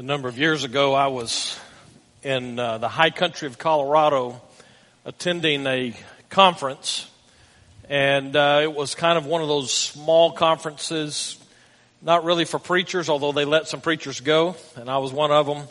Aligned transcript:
A 0.00 0.02
number 0.02 0.30
of 0.30 0.38
years 0.38 0.64
ago, 0.64 0.94
I 0.94 1.08
was 1.08 1.60
in 2.22 2.58
uh, 2.58 2.78
the 2.78 2.88
high 2.88 3.10
country 3.10 3.48
of 3.48 3.58
Colorado 3.58 4.40
attending 5.04 5.66
a 5.66 5.94
conference, 6.30 7.06
and 7.86 8.34
uh, 8.34 8.60
it 8.62 8.72
was 8.72 8.94
kind 8.94 9.18
of 9.18 9.26
one 9.26 9.42
of 9.42 9.48
those 9.48 9.70
small 9.70 10.32
conferences, 10.32 11.36
not 12.00 12.24
really 12.24 12.46
for 12.46 12.58
preachers, 12.58 13.10
although 13.10 13.32
they 13.32 13.44
let 13.44 13.68
some 13.68 13.82
preachers 13.82 14.20
go, 14.20 14.56
and 14.74 14.88
I 14.88 14.96
was 14.96 15.12
one 15.12 15.32
of 15.32 15.44
them. 15.44 15.64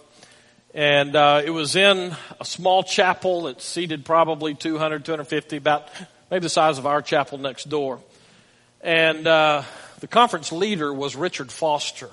And 0.75 1.15
uh, 1.15 1.41
it 1.43 1.49
was 1.49 1.75
in 1.75 2.15
a 2.39 2.45
small 2.45 2.83
chapel 2.83 3.41
that 3.45 3.63
seated 3.63 4.05
probably 4.05 4.53
200, 4.53 5.05
250, 5.05 5.57
about 5.57 5.89
maybe 6.29 6.43
the 6.43 6.49
size 6.49 6.77
of 6.77 6.85
our 6.85 7.01
chapel 7.01 7.39
next 7.39 7.67
door. 7.67 7.99
And 8.81 9.25
uh, 9.25 9.63
the 10.01 10.07
conference 10.07 10.51
leader 10.51 10.93
was 10.93 11.15
Richard 11.15 11.51
Foster 11.51 12.11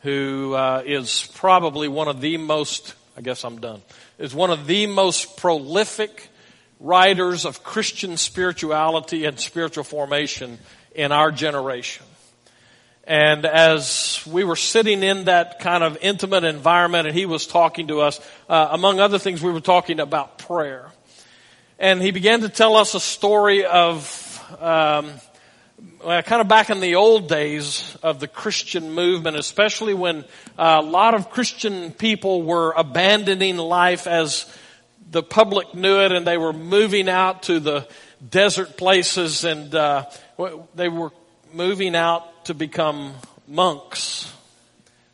who 0.00 0.54
uh, 0.54 0.82
is 0.84 1.30
probably 1.34 1.88
one 1.88 2.08
of 2.08 2.20
the 2.20 2.36
most, 2.36 2.94
I 3.16 3.20
guess 3.20 3.44
I'm 3.44 3.60
done, 3.60 3.82
is 4.18 4.34
one 4.34 4.50
of 4.50 4.66
the 4.66 4.86
most 4.86 5.36
prolific 5.36 6.28
writers 6.80 7.44
of 7.44 7.62
Christian 7.64 8.16
spirituality 8.16 9.24
and 9.24 9.38
spiritual 9.40 9.84
formation 9.84 10.58
in 10.94 11.12
our 11.12 11.30
generation. 11.30 12.04
And 13.04 13.46
as 13.46 14.20
we 14.26 14.42
were 14.42 14.56
sitting 14.56 15.04
in 15.04 15.26
that 15.26 15.60
kind 15.60 15.84
of 15.84 15.96
intimate 16.00 16.42
environment 16.42 17.06
and 17.06 17.16
he 17.16 17.24
was 17.24 17.46
talking 17.46 17.86
to 17.88 18.00
us, 18.00 18.20
uh, 18.48 18.68
among 18.72 18.98
other 18.98 19.18
things, 19.18 19.42
we 19.42 19.52
were 19.52 19.60
talking 19.60 20.00
about 20.00 20.38
prayer. 20.38 20.90
And 21.78 22.02
he 22.02 22.10
began 22.10 22.40
to 22.40 22.48
tell 22.48 22.74
us 22.74 22.94
a 22.94 23.00
story 23.00 23.64
of 23.64 24.42
um, 24.60 25.12
well, 26.04 26.22
kind 26.22 26.40
of 26.40 26.48
back 26.48 26.70
in 26.70 26.80
the 26.80 26.94
old 26.94 27.28
days 27.28 27.96
of 28.02 28.20
the 28.20 28.28
Christian 28.28 28.92
movement, 28.92 29.36
especially 29.36 29.94
when 29.94 30.24
a 30.56 30.80
lot 30.80 31.14
of 31.14 31.30
Christian 31.30 31.90
people 31.92 32.42
were 32.42 32.72
abandoning 32.72 33.56
life 33.56 34.06
as 34.06 34.46
the 35.10 35.22
public 35.22 35.74
knew 35.74 36.00
it 36.00 36.12
and 36.12 36.26
they 36.26 36.38
were 36.38 36.52
moving 36.52 37.08
out 37.08 37.44
to 37.44 37.60
the 37.60 37.88
desert 38.28 38.76
places 38.76 39.44
and 39.44 39.74
uh, 39.74 40.04
they 40.74 40.88
were 40.88 41.10
moving 41.52 41.94
out 41.94 42.44
to 42.46 42.54
become 42.54 43.14
monks. 43.46 44.32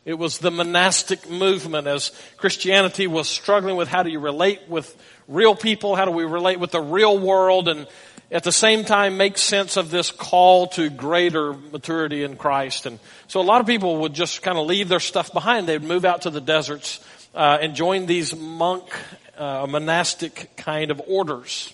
It 0.05 0.15
was 0.15 0.39
the 0.39 0.51
monastic 0.51 1.29
movement 1.29 1.87
as 1.87 2.11
Christianity 2.37 3.07
was 3.07 3.29
struggling 3.29 3.77
with 3.77 3.87
how 3.87 4.03
do 4.03 4.09
you 4.09 4.19
relate 4.19 4.61
with 4.67 4.95
real 5.27 5.55
people? 5.55 5.95
How 5.95 6.05
do 6.05 6.11
we 6.11 6.25
relate 6.25 6.59
with 6.59 6.71
the 6.71 6.81
real 6.81 7.17
world? 7.17 7.67
And 7.67 7.87
at 8.31 8.43
the 8.43 8.51
same 8.51 8.83
time 8.83 9.17
make 9.17 9.37
sense 9.37 9.77
of 9.77 9.91
this 9.91 10.11
call 10.11 10.67
to 10.67 10.89
greater 10.89 11.53
maturity 11.53 12.23
in 12.23 12.35
Christ. 12.35 12.85
And 12.85 12.99
so 13.27 13.41
a 13.41 13.43
lot 13.43 13.61
of 13.61 13.67
people 13.67 13.97
would 13.99 14.13
just 14.13 14.41
kind 14.41 14.57
of 14.57 14.65
leave 14.65 14.89
their 14.89 14.99
stuff 14.99 15.31
behind. 15.33 15.67
They'd 15.67 15.83
move 15.83 16.05
out 16.05 16.23
to 16.23 16.29
the 16.29 16.41
deserts 16.41 16.99
uh, 17.35 17.59
and 17.61 17.75
join 17.75 18.05
these 18.05 18.35
monk, 18.35 18.83
uh, 19.37 19.67
monastic 19.69 20.51
kind 20.55 20.91
of 20.91 21.01
orders. 21.07 21.73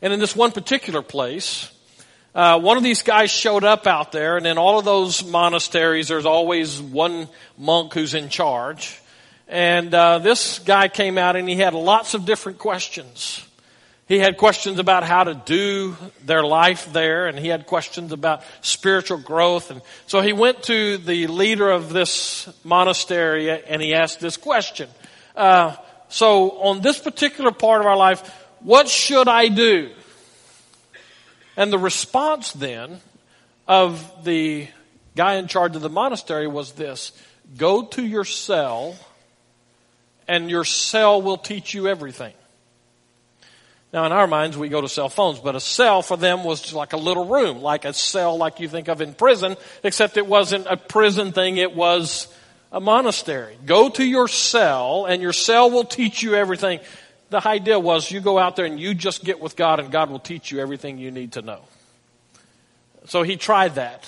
And 0.00 0.12
in 0.12 0.20
this 0.20 0.36
one 0.36 0.52
particular 0.52 1.02
place, 1.02 1.72
uh, 2.34 2.60
one 2.60 2.76
of 2.76 2.82
these 2.82 3.02
guys 3.02 3.30
showed 3.30 3.64
up 3.64 3.86
out 3.86 4.12
there, 4.12 4.36
and 4.36 4.46
in 4.46 4.58
all 4.58 4.78
of 4.78 4.84
those 4.84 5.24
monasteries, 5.24 6.08
there's 6.08 6.26
always 6.26 6.80
one 6.80 7.28
monk 7.56 7.94
who's 7.94 8.14
in 8.14 8.28
charge. 8.28 9.00
And 9.48 9.92
uh, 9.92 10.18
this 10.18 10.58
guy 10.60 10.88
came 10.88 11.18
out, 11.18 11.36
and 11.36 11.48
he 11.48 11.56
had 11.56 11.74
lots 11.74 12.14
of 12.14 12.26
different 12.26 12.58
questions. 12.58 13.44
He 14.08 14.18
had 14.18 14.38
questions 14.38 14.78
about 14.78 15.04
how 15.04 15.24
to 15.24 15.34
do 15.34 15.94
their 16.24 16.42
life 16.42 16.90
there, 16.94 17.26
and 17.26 17.38
he 17.38 17.48
had 17.48 17.66
questions 17.66 18.10
about 18.10 18.42
spiritual 18.62 19.18
growth. 19.18 19.70
And 19.70 19.82
so 20.06 20.22
he 20.22 20.32
went 20.32 20.62
to 20.64 20.96
the 20.96 21.26
leader 21.26 21.70
of 21.70 21.92
this 21.92 22.48
monastery 22.64 23.50
and 23.50 23.82
he 23.82 23.92
asked 23.92 24.18
this 24.18 24.38
question. 24.38 24.88
Uh, 25.36 25.76
so 26.08 26.52
on 26.52 26.80
this 26.80 26.98
particular 26.98 27.52
part 27.52 27.82
of 27.82 27.86
our 27.86 27.98
life, 27.98 28.46
what 28.60 28.88
should 28.88 29.28
I 29.28 29.48
do? 29.48 29.90
And 31.58 31.70
the 31.70 31.78
response 31.78 32.52
then 32.52 33.00
of 33.66 34.24
the 34.24 34.68
guy 35.16 35.34
in 35.34 35.48
charge 35.48 35.76
of 35.76 35.82
the 35.82 35.90
monastery 35.90 36.46
was 36.46 36.72
this 36.72 37.12
go 37.58 37.82
to 37.82 38.02
your 38.02 38.24
cell, 38.24 38.96
and 40.26 40.50
your 40.50 40.64
cell 40.64 41.20
will 41.20 41.36
teach 41.36 41.74
you 41.74 41.88
everything. 41.88 42.32
Now, 43.92 44.04
in 44.04 44.12
our 44.12 44.26
minds, 44.26 44.58
we 44.58 44.68
go 44.68 44.82
to 44.82 44.88
cell 44.88 45.08
phones, 45.08 45.38
but 45.38 45.56
a 45.56 45.60
cell 45.60 46.02
for 46.02 46.16
them 46.16 46.44
was 46.44 46.74
like 46.74 46.92
a 46.92 46.98
little 46.98 47.24
room, 47.24 47.62
like 47.62 47.86
a 47.86 47.94
cell 47.94 48.36
like 48.36 48.60
you 48.60 48.68
think 48.68 48.88
of 48.88 49.00
in 49.00 49.14
prison, 49.14 49.56
except 49.82 50.18
it 50.18 50.26
wasn't 50.26 50.66
a 50.66 50.76
prison 50.76 51.32
thing, 51.32 51.56
it 51.56 51.74
was 51.74 52.28
a 52.70 52.80
monastery. 52.80 53.56
Go 53.64 53.88
to 53.88 54.04
your 54.04 54.28
cell, 54.28 55.06
and 55.06 55.22
your 55.22 55.32
cell 55.32 55.70
will 55.70 55.84
teach 55.84 56.22
you 56.22 56.34
everything. 56.34 56.80
The 57.30 57.46
idea 57.46 57.78
was 57.78 58.10
you 58.10 58.20
go 58.20 58.38
out 58.38 58.56
there 58.56 58.66
and 58.66 58.78
you 58.78 58.92
just 58.92 59.24
get 59.24 59.40
with 59.40 59.56
God, 59.56 59.80
and 59.80 59.90
God 59.90 60.10
will 60.10 60.18
teach 60.18 60.50
you 60.50 60.60
everything 60.60 60.98
you 60.98 61.10
need 61.10 61.32
to 61.32 61.42
know. 61.42 61.60
So 63.06 63.22
he 63.22 63.36
tried 63.36 63.76
that. 63.76 64.06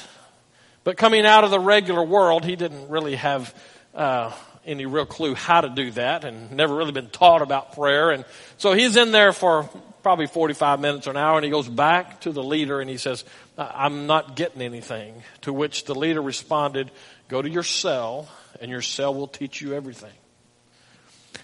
But 0.85 0.99
coming 0.99 1.25
out 1.25 1.45
of 1.45 1.51
the 1.51 1.61
regular 1.61 2.03
world, 2.03 2.45
he 2.45 2.55
didn't 2.55 2.91
really 2.91 3.17
have 3.17 3.55
uh, 3.95 4.33
any 4.67 4.87
real 4.87 5.07
clue 5.07 5.35
how 5.35 5.61
to 5.61 5.69
do 5.69 5.91
that 5.93 6.25
and 6.25 6.53
never 6.53 6.75
really 6.75 6.93
been 6.93 7.11
taught 7.11 7.43
about 7.43 7.75
prayer. 7.75 8.11
And 8.11 8.25
so 8.59 8.73
he's 8.73 8.97
in 8.97 9.13
there 9.13 9.33
for 9.33 9.69
probably 10.03 10.27
45 10.27 10.81
minutes 10.81 11.07
or 11.07 11.11
an 11.11 11.17
hour 11.17 11.37
and 11.37 11.45
he 11.45 11.51
goes 11.51 11.69
back 11.69 12.21
to 12.23 12.33
the 12.33 12.43
leader 12.43 12.81
and 12.81 12.89
he 12.89 12.97
says, 12.97 13.25
I'm 13.59 14.07
not 14.07 14.37
getting 14.37 14.63
anything. 14.63 15.23
To 15.43 15.53
which 15.53 15.85
the 15.85 15.95
leader 15.95 16.23
responded, 16.23 16.91
go 17.29 17.41
to 17.43 17.49
your 17.49 17.63
cell 17.63 18.29
and 18.61 18.71
your 18.71 18.83
cell 18.83 19.15
will 19.15 19.29
teach 19.29 19.61
you 19.61 19.75
everything. 19.75 20.13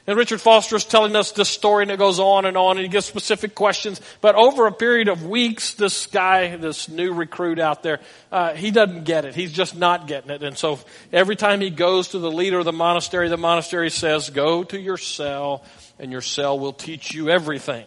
And 0.08 0.16
Richard 0.16 0.40
Foster 0.40 0.76
is 0.76 0.84
telling 0.84 1.16
us 1.16 1.32
this 1.32 1.48
story 1.48 1.82
and 1.82 1.90
it 1.90 1.98
goes 1.98 2.20
on 2.20 2.46
and 2.46 2.56
on 2.56 2.76
and 2.76 2.84
he 2.84 2.88
gives 2.88 3.06
specific 3.06 3.56
questions. 3.56 4.00
But 4.20 4.36
over 4.36 4.68
a 4.68 4.72
period 4.72 5.08
of 5.08 5.26
weeks, 5.26 5.74
this 5.74 6.06
guy, 6.06 6.56
this 6.56 6.88
new 6.88 7.12
recruit 7.12 7.58
out 7.58 7.82
there, 7.82 7.98
uh, 8.30 8.54
he 8.54 8.70
doesn't 8.70 9.02
get 9.02 9.24
it. 9.24 9.34
He's 9.34 9.52
just 9.52 9.76
not 9.76 10.06
getting 10.06 10.30
it. 10.30 10.44
And 10.44 10.56
so 10.56 10.78
every 11.12 11.34
time 11.34 11.60
he 11.60 11.70
goes 11.70 12.08
to 12.08 12.20
the 12.20 12.30
leader 12.30 12.60
of 12.60 12.64
the 12.64 12.72
monastery, 12.72 13.28
the 13.28 13.36
monastery 13.36 13.90
says, 13.90 14.30
go 14.30 14.62
to 14.62 14.78
your 14.78 14.96
cell 14.96 15.64
and 15.98 16.12
your 16.12 16.20
cell 16.20 16.56
will 16.56 16.72
teach 16.72 17.12
you 17.12 17.28
everything. 17.28 17.86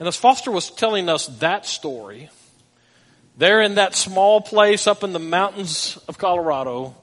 And 0.00 0.08
as 0.08 0.16
Foster 0.16 0.50
was 0.50 0.70
telling 0.70 1.08
us 1.08 1.26
that 1.38 1.66
story, 1.66 2.30
there 3.36 3.62
in 3.62 3.76
that 3.76 3.94
small 3.94 4.40
place 4.40 4.88
up 4.88 5.04
in 5.04 5.12
the 5.12 5.20
mountains 5.20 5.98
of 6.08 6.18
Colorado, 6.18 6.96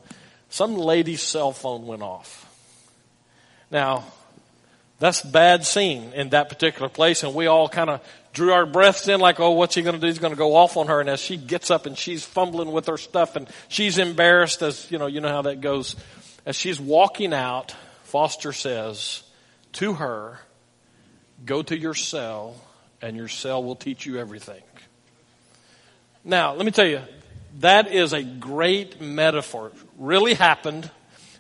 some 0.50 0.76
lady's 0.76 1.22
cell 1.22 1.54
phone 1.54 1.88
went 1.88 2.02
off. 2.02 2.41
Now, 3.72 4.04
that's 5.00 5.22
bad 5.22 5.66
scene 5.66 6.14
in 6.14 6.30
that 6.30 6.50
particular 6.50 6.90
place, 6.90 7.24
and 7.24 7.34
we 7.34 7.48
all 7.48 7.68
kind 7.68 7.90
of 7.90 8.02
drew 8.34 8.52
our 8.52 8.66
breaths 8.66 9.08
in 9.08 9.20
like, 9.20 9.40
oh, 9.40 9.52
what's 9.52 9.76
he 9.76 9.82
going 9.82 9.96
to 9.96 10.00
do? 10.00 10.08
He's 10.08 10.20
going 10.20 10.34
to 10.34 10.38
go 10.38 10.56
off 10.56 10.78
on 10.78 10.88
her. 10.88 11.00
And 11.00 11.10
as 11.10 11.20
she 11.20 11.38
gets 11.38 11.72
up 11.72 11.86
and 11.86 11.98
she's 11.98 12.24
fumbling 12.24 12.72
with 12.72 12.88
her 12.88 12.98
stuff 12.98 13.36
and 13.36 13.48
she's 13.68 13.98
embarrassed 13.98 14.62
as, 14.62 14.90
you 14.92 14.98
know, 14.98 15.08
you 15.08 15.22
know 15.22 15.30
how 15.30 15.42
that 15.44 15.62
goes. 15.62 15.96
As 16.46 16.56
she's 16.56 16.80
walking 16.80 17.34
out, 17.34 17.76
Foster 18.04 18.54
says 18.54 19.24
to 19.74 19.94
her, 19.94 20.40
go 21.46 21.62
to 21.62 21.78
your 21.78 21.94
cell 21.94 22.56
and 23.02 23.18
your 23.18 23.28
cell 23.28 23.64
will 23.64 23.76
teach 23.76 24.06
you 24.06 24.18
everything. 24.18 24.62
Now, 26.24 26.54
let 26.54 26.66
me 26.66 26.72
tell 26.72 26.88
you, 26.88 27.02
that 27.60 27.92
is 27.92 28.14
a 28.14 28.24
great 28.24 29.02
metaphor. 29.02 29.72
Really 29.98 30.36
happened. 30.36 30.90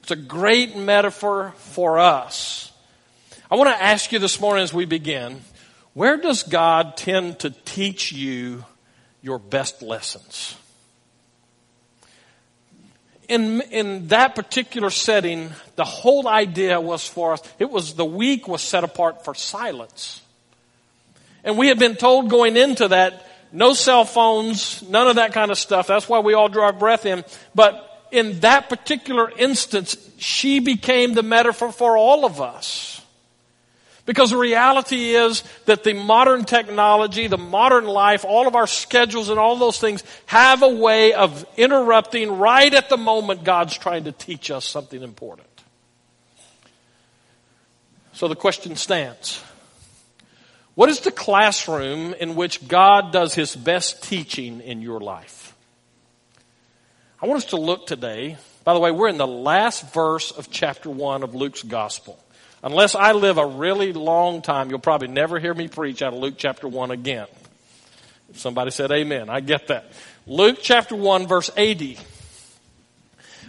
It's 0.01 0.11
a 0.11 0.15
great 0.15 0.75
metaphor 0.75 1.53
for 1.57 1.99
us. 1.99 2.71
I 3.51 3.55
want 3.55 3.69
to 3.69 3.83
ask 3.83 4.11
you 4.11 4.17
this 4.17 4.41
morning 4.41 4.63
as 4.63 4.73
we 4.73 4.85
begin, 4.85 5.41
where 5.93 6.17
does 6.17 6.41
God 6.41 6.97
tend 6.97 7.39
to 7.39 7.51
teach 7.51 8.11
you 8.11 8.65
your 9.21 9.37
best 9.37 9.83
lessons? 9.83 10.57
In, 13.27 13.61
in 13.69 14.07
that 14.07 14.33
particular 14.33 14.89
setting, 14.89 15.51
the 15.75 15.85
whole 15.85 16.27
idea 16.27 16.81
was 16.81 17.07
for 17.07 17.33
us, 17.33 17.43
it 17.59 17.69
was 17.69 17.93
the 17.93 18.03
week 18.03 18.47
was 18.47 18.63
set 18.63 18.83
apart 18.83 19.23
for 19.23 19.35
silence. 19.35 20.19
And 21.43 21.59
we 21.59 21.67
had 21.67 21.77
been 21.77 21.95
told 21.95 22.31
going 22.31 22.57
into 22.57 22.87
that, 22.87 23.27
no 23.51 23.73
cell 23.73 24.05
phones, 24.05 24.81
none 24.89 25.07
of 25.07 25.17
that 25.17 25.31
kind 25.31 25.51
of 25.51 25.59
stuff. 25.59 25.85
That's 25.85 26.09
why 26.09 26.19
we 26.19 26.33
all 26.33 26.49
draw 26.49 26.65
our 26.65 26.73
breath 26.73 27.05
in. 27.05 27.23
But 27.53 27.89
in 28.11 28.39
that 28.41 28.69
particular 28.69 29.31
instance, 29.37 29.97
she 30.17 30.59
became 30.59 31.13
the 31.13 31.23
metaphor 31.23 31.71
for 31.71 31.97
all 31.97 32.25
of 32.25 32.41
us. 32.41 33.01
Because 34.05 34.31
the 34.31 34.37
reality 34.37 35.11
is 35.11 35.43
that 35.65 35.83
the 35.83 35.93
modern 35.93 36.43
technology, 36.43 37.27
the 37.27 37.37
modern 37.37 37.85
life, 37.85 38.25
all 38.25 38.47
of 38.47 38.55
our 38.55 38.67
schedules 38.67 39.29
and 39.29 39.39
all 39.39 39.55
those 39.55 39.79
things 39.79 40.03
have 40.25 40.63
a 40.63 40.67
way 40.67 41.13
of 41.13 41.45
interrupting 41.55 42.37
right 42.37 42.73
at 42.73 42.89
the 42.89 42.97
moment 42.97 43.43
God's 43.43 43.77
trying 43.77 44.05
to 44.05 44.11
teach 44.11 44.49
us 44.49 44.65
something 44.65 45.01
important. 45.01 45.47
So 48.13 48.27
the 48.27 48.35
question 48.35 48.75
stands. 48.75 49.43
What 50.75 50.89
is 50.89 51.01
the 51.01 51.11
classroom 51.11 52.13
in 52.13 52.35
which 52.35 52.67
God 52.67 53.11
does 53.11 53.35
his 53.35 53.55
best 53.55 54.03
teaching 54.03 54.61
in 54.61 54.81
your 54.81 54.99
life? 54.99 55.50
I 57.21 57.27
want 57.27 57.43
us 57.43 57.49
to 57.51 57.57
look 57.57 57.85
today 57.85 58.37
By 58.63 58.73
the 58.73 58.79
way, 58.79 58.91
we're 58.91 59.07
in 59.07 59.17
the 59.17 59.27
last 59.27 59.93
verse 59.93 60.31
of 60.31 60.49
chapter 60.49 60.89
1 60.89 61.23
of 61.23 61.33
Luke's 61.33 61.63
gospel. 61.63 62.17
Unless 62.63 62.93
I 62.93 63.13
live 63.13 63.37
a 63.39 63.45
really 63.45 63.91
long 63.91 64.41
time, 64.43 64.69
you'll 64.69 64.79
probably 64.79 65.07
never 65.07 65.39
hear 65.39 65.53
me 65.53 65.67
preach 65.67 66.03
out 66.03 66.13
of 66.13 66.19
Luke 66.19 66.35
chapter 66.37 66.67
1 66.67 66.91
again. 66.91 67.27
If 68.29 68.39
somebody 68.39 68.71
said 68.71 68.91
amen, 68.91 69.29
I 69.29 69.39
get 69.39 69.67
that. 69.67 69.91
Luke 70.27 70.59
chapter 70.61 70.95
1 70.95 71.27
verse 71.27 71.49
80. 71.57 71.97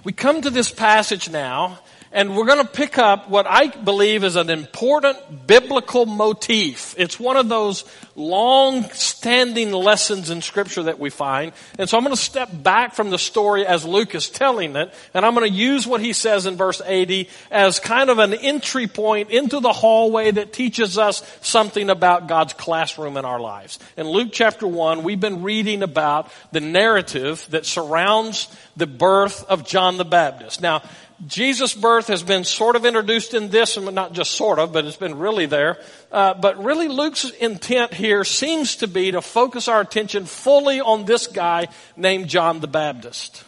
We 0.04 0.12
come 0.12 0.42
to 0.42 0.50
this 0.50 0.70
passage 0.72 1.30
now 1.30 1.78
and 2.12 2.36
we're 2.36 2.46
going 2.46 2.64
to 2.64 2.70
pick 2.70 2.98
up 2.98 3.30
what 3.30 3.46
I 3.46 3.68
believe 3.68 4.22
is 4.22 4.36
an 4.36 4.50
important 4.50 5.46
biblical 5.46 6.04
motif. 6.04 6.94
It's 6.98 7.18
one 7.18 7.36
of 7.36 7.48
those 7.48 7.84
long 8.14 8.84
standing 8.90 9.72
lessons 9.72 10.28
in 10.28 10.42
scripture 10.42 10.82
that 10.84 10.98
we 10.98 11.08
find. 11.08 11.52
And 11.78 11.88
so 11.88 11.96
I'm 11.96 12.04
going 12.04 12.14
to 12.14 12.20
step 12.20 12.50
back 12.52 12.94
from 12.94 13.08
the 13.08 13.18
story 13.18 13.66
as 13.66 13.86
Luke 13.86 14.14
is 14.14 14.28
telling 14.28 14.76
it, 14.76 14.92
and 15.14 15.24
I'm 15.24 15.34
going 15.34 15.50
to 15.50 15.56
use 15.56 15.86
what 15.86 16.02
he 16.02 16.12
says 16.12 16.44
in 16.44 16.56
verse 16.56 16.82
80 16.84 17.30
as 17.50 17.80
kind 17.80 18.10
of 18.10 18.18
an 18.18 18.34
entry 18.34 18.86
point 18.86 19.30
into 19.30 19.60
the 19.60 19.72
hallway 19.72 20.30
that 20.30 20.52
teaches 20.52 20.98
us 20.98 21.22
something 21.40 21.88
about 21.88 22.28
God's 22.28 22.52
classroom 22.52 23.16
in 23.16 23.24
our 23.24 23.40
lives. 23.40 23.78
In 23.96 24.06
Luke 24.06 24.28
chapter 24.32 24.66
1, 24.66 25.02
we've 25.02 25.20
been 25.20 25.42
reading 25.42 25.82
about 25.82 26.30
the 26.52 26.60
narrative 26.60 27.46
that 27.50 27.64
surrounds 27.64 28.54
the 28.76 28.86
birth 28.86 29.44
of 29.44 29.66
John 29.66 29.96
the 29.96 30.04
Baptist. 30.04 30.60
Now, 30.60 30.82
Jesus' 31.26 31.74
birth 31.74 32.08
has 32.08 32.22
been 32.22 32.44
sort 32.44 32.74
of 32.74 32.84
introduced 32.84 33.32
in 33.32 33.48
this, 33.48 33.76
and 33.76 33.94
not 33.94 34.12
just 34.12 34.32
sort 34.32 34.58
of, 34.58 34.72
but 34.72 34.84
it's 34.84 34.96
been 34.96 35.18
really 35.18 35.46
there. 35.46 35.78
Uh, 36.10 36.34
but 36.34 36.62
really, 36.62 36.88
Luke's 36.88 37.30
intent 37.30 37.94
here 37.94 38.24
seems 38.24 38.76
to 38.76 38.88
be 38.88 39.12
to 39.12 39.22
focus 39.22 39.68
our 39.68 39.80
attention 39.80 40.24
fully 40.24 40.80
on 40.80 41.04
this 41.04 41.28
guy 41.28 41.68
named 41.96 42.28
John 42.28 42.60
the 42.60 42.66
Baptist. 42.66 43.44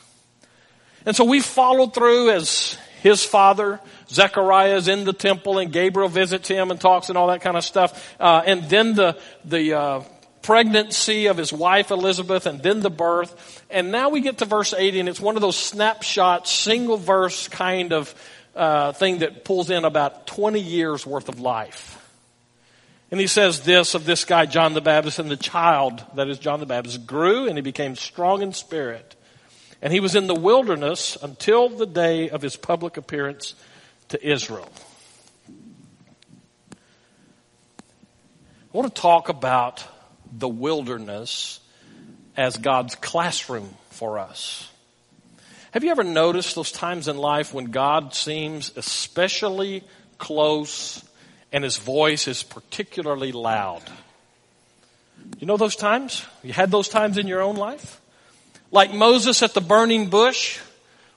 And 1.04 1.16
so 1.16 1.24
we 1.24 1.40
followed 1.40 1.94
through 1.94 2.30
as 2.30 2.78
his 3.02 3.24
father, 3.24 3.80
Zechariah 4.08 4.76
is 4.76 4.88
in 4.88 5.04
the 5.04 5.12
temple 5.12 5.58
and 5.58 5.72
Gabriel 5.72 6.08
visits 6.08 6.48
him 6.48 6.70
and 6.70 6.80
talks 6.80 7.08
and 7.10 7.18
all 7.18 7.26
that 7.26 7.42
kind 7.42 7.56
of 7.56 7.64
stuff. 7.64 8.14
Uh, 8.18 8.42
and 8.46 8.64
then 8.70 8.94
the, 8.94 9.18
the, 9.44 9.74
uh, 9.74 10.02
pregnancy 10.44 11.26
of 11.26 11.38
his 11.38 11.52
wife 11.52 11.90
Elizabeth 11.90 12.46
and 12.46 12.62
then 12.62 12.80
the 12.80 12.90
birth. 12.90 13.64
And 13.70 13.90
now 13.90 14.10
we 14.10 14.20
get 14.20 14.38
to 14.38 14.44
verse 14.44 14.72
80 14.72 15.00
and 15.00 15.08
it's 15.08 15.20
one 15.20 15.36
of 15.36 15.42
those 15.42 15.56
snapshot, 15.56 16.46
single 16.46 16.98
verse 16.98 17.48
kind 17.48 17.92
of 17.92 18.14
uh, 18.54 18.92
thing 18.92 19.18
that 19.18 19.44
pulls 19.44 19.70
in 19.70 19.84
about 19.84 20.26
20 20.26 20.60
years 20.60 21.06
worth 21.06 21.28
of 21.28 21.40
life. 21.40 22.00
And 23.10 23.18
he 23.18 23.26
says 23.26 23.60
this 23.60 23.94
of 23.94 24.04
this 24.04 24.24
guy, 24.24 24.44
John 24.44 24.74
the 24.74 24.80
Baptist, 24.80 25.18
and 25.18 25.30
the 25.30 25.36
child, 25.36 26.04
that 26.14 26.28
is 26.28 26.38
John 26.38 26.60
the 26.60 26.66
Baptist, 26.66 27.06
grew 27.06 27.46
and 27.46 27.56
he 27.56 27.62
became 27.62 27.96
strong 27.96 28.42
in 28.42 28.52
spirit. 28.52 29.16
And 29.80 29.92
he 29.92 30.00
was 30.00 30.14
in 30.14 30.26
the 30.26 30.34
wilderness 30.34 31.16
until 31.22 31.68
the 31.68 31.86
day 31.86 32.28
of 32.28 32.42
his 32.42 32.56
public 32.56 32.96
appearance 32.96 33.54
to 34.08 34.22
Israel. 34.26 34.70
I 38.72 38.76
want 38.76 38.94
to 38.94 39.00
talk 39.00 39.28
about 39.28 39.86
the 40.32 40.48
wilderness 40.48 41.60
as 42.36 42.56
God's 42.56 42.94
classroom 42.94 43.74
for 43.90 44.18
us. 44.18 44.70
Have 45.70 45.82
you 45.82 45.90
ever 45.90 46.04
noticed 46.04 46.54
those 46.54 46.70
times 46.70 47.08
in 47.08 47.16
life 47.18 47.52
when 47.52 47.66
God 47.66 48.14
seems 48.14 48.76
especially 48.76 49.82
close 50.18 51.04
and 51.52 51.64
his 51.64 51.76
voice 51.76 52.28
is 52.28 52.42
particularly 52.42 53.32
loud? 53.32 53.82
You 55.38 55.46
know 55.46 55.56
those 55.56 55.76
times? 55.76 56.24
You 56.42 56.52
had 56.52 56.70
those 56.70 56.88
times 56.88 57.18
in 57.18 57.26
your 57.26 57.42
own 57.42 57.56
life? 57.56 58.00
Like 58.70 58.92
Moses 58.92 59.42
at 59.42 59.54
the 59.54 59.60
burning 59.60 60.10
bush? 60.10 60.60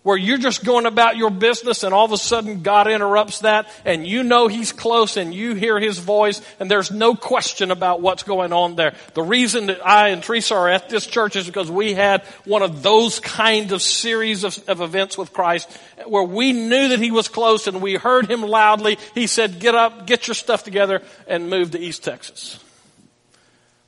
Where 0.07 0.15
you're 0.15 0.37
just 0.37 0.63
going 0.63 0.85
about 0.85 1.17
your 1.17 1.29
business 1.29 1.83
and 1.83 1.93
all 1.93 2.05
of 2.05 2.13
a 2.13 2.17
sudden 2.17 2.61
God 2.61 2.87
interrupts 2.87 3.39
that 3.39 3.67
and 3.83 4.07
you 4.07 4.23
know 4.23 4.47
He's 4.47 4.71
close 4.71 5.17
and 5.17 5.33
you 5.33 5.53
hear 5.53 5.81
His 5.81 5.99
voice 5.99 6.41
and 6.61 6.71
there's 6.71 6.91
no 6.91 7.13
question 7.13 7.71
about 7.71 7.99
what's 7.99 8.23
going 8.23 8.53
on 8.53 8.77
there. 8.77 8.95
The 9.15 9.21
reason 9.21 9.65
that 9.65 9.85
I 9.85 10.07
and 10.07 10.23
Teresa 10.23 10.55
are 10.55 10.69
at 10.69 10.87
this 10.87 11.05
church 11.05 11.35
is 11.35 11.45
because 11.45 11.69
we 11.69 11.93
had 11.93 12.21
one 12.45 12.61
of 12.61 12.83
those 12.83 13.19
kind 13.19 13.73
of 13.73 13.81
series 13.81 14.45
of, 14.45 14.57
of 14.69 14.79
events 14.79 15.17
with 15.17 15.33
Christ 15.33 15.69
where 16.05 16.23
we 16.23 16.53
knew 16.53 16.87
that 16.87 16.99
He 16.99 17.11
was 17.11 17.27
close 17.27 17.67
and 17.67 17.81
we 17.81 17.95
heard 17.95 18.31
Him 18.31 18.43
loudly. 18.43 18.97
He 19.13 19.27
said, 19.27 19.59
get 19.59 19.75
up, 19.75 20.07
get 20.07 20.25
your 20.25 20.35
stuff 20.35 20.63
together 20.63 21.01
and 21.27 21.49
move 21.49 21.71
to 21.71 21.79
East 21.81 22.05
Texas. 22.05 22.63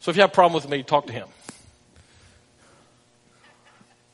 So 0.01 0.11
if 0.11 0.17
you 0.17 0.21
have 0.23 0.31
a 0.31 0.33
problem 0.33 0.61
with 0.61 0.69
me, 0.69 0.83
talk 0.83 1.07
to 1.07 1.13
Him. 1.13 1.29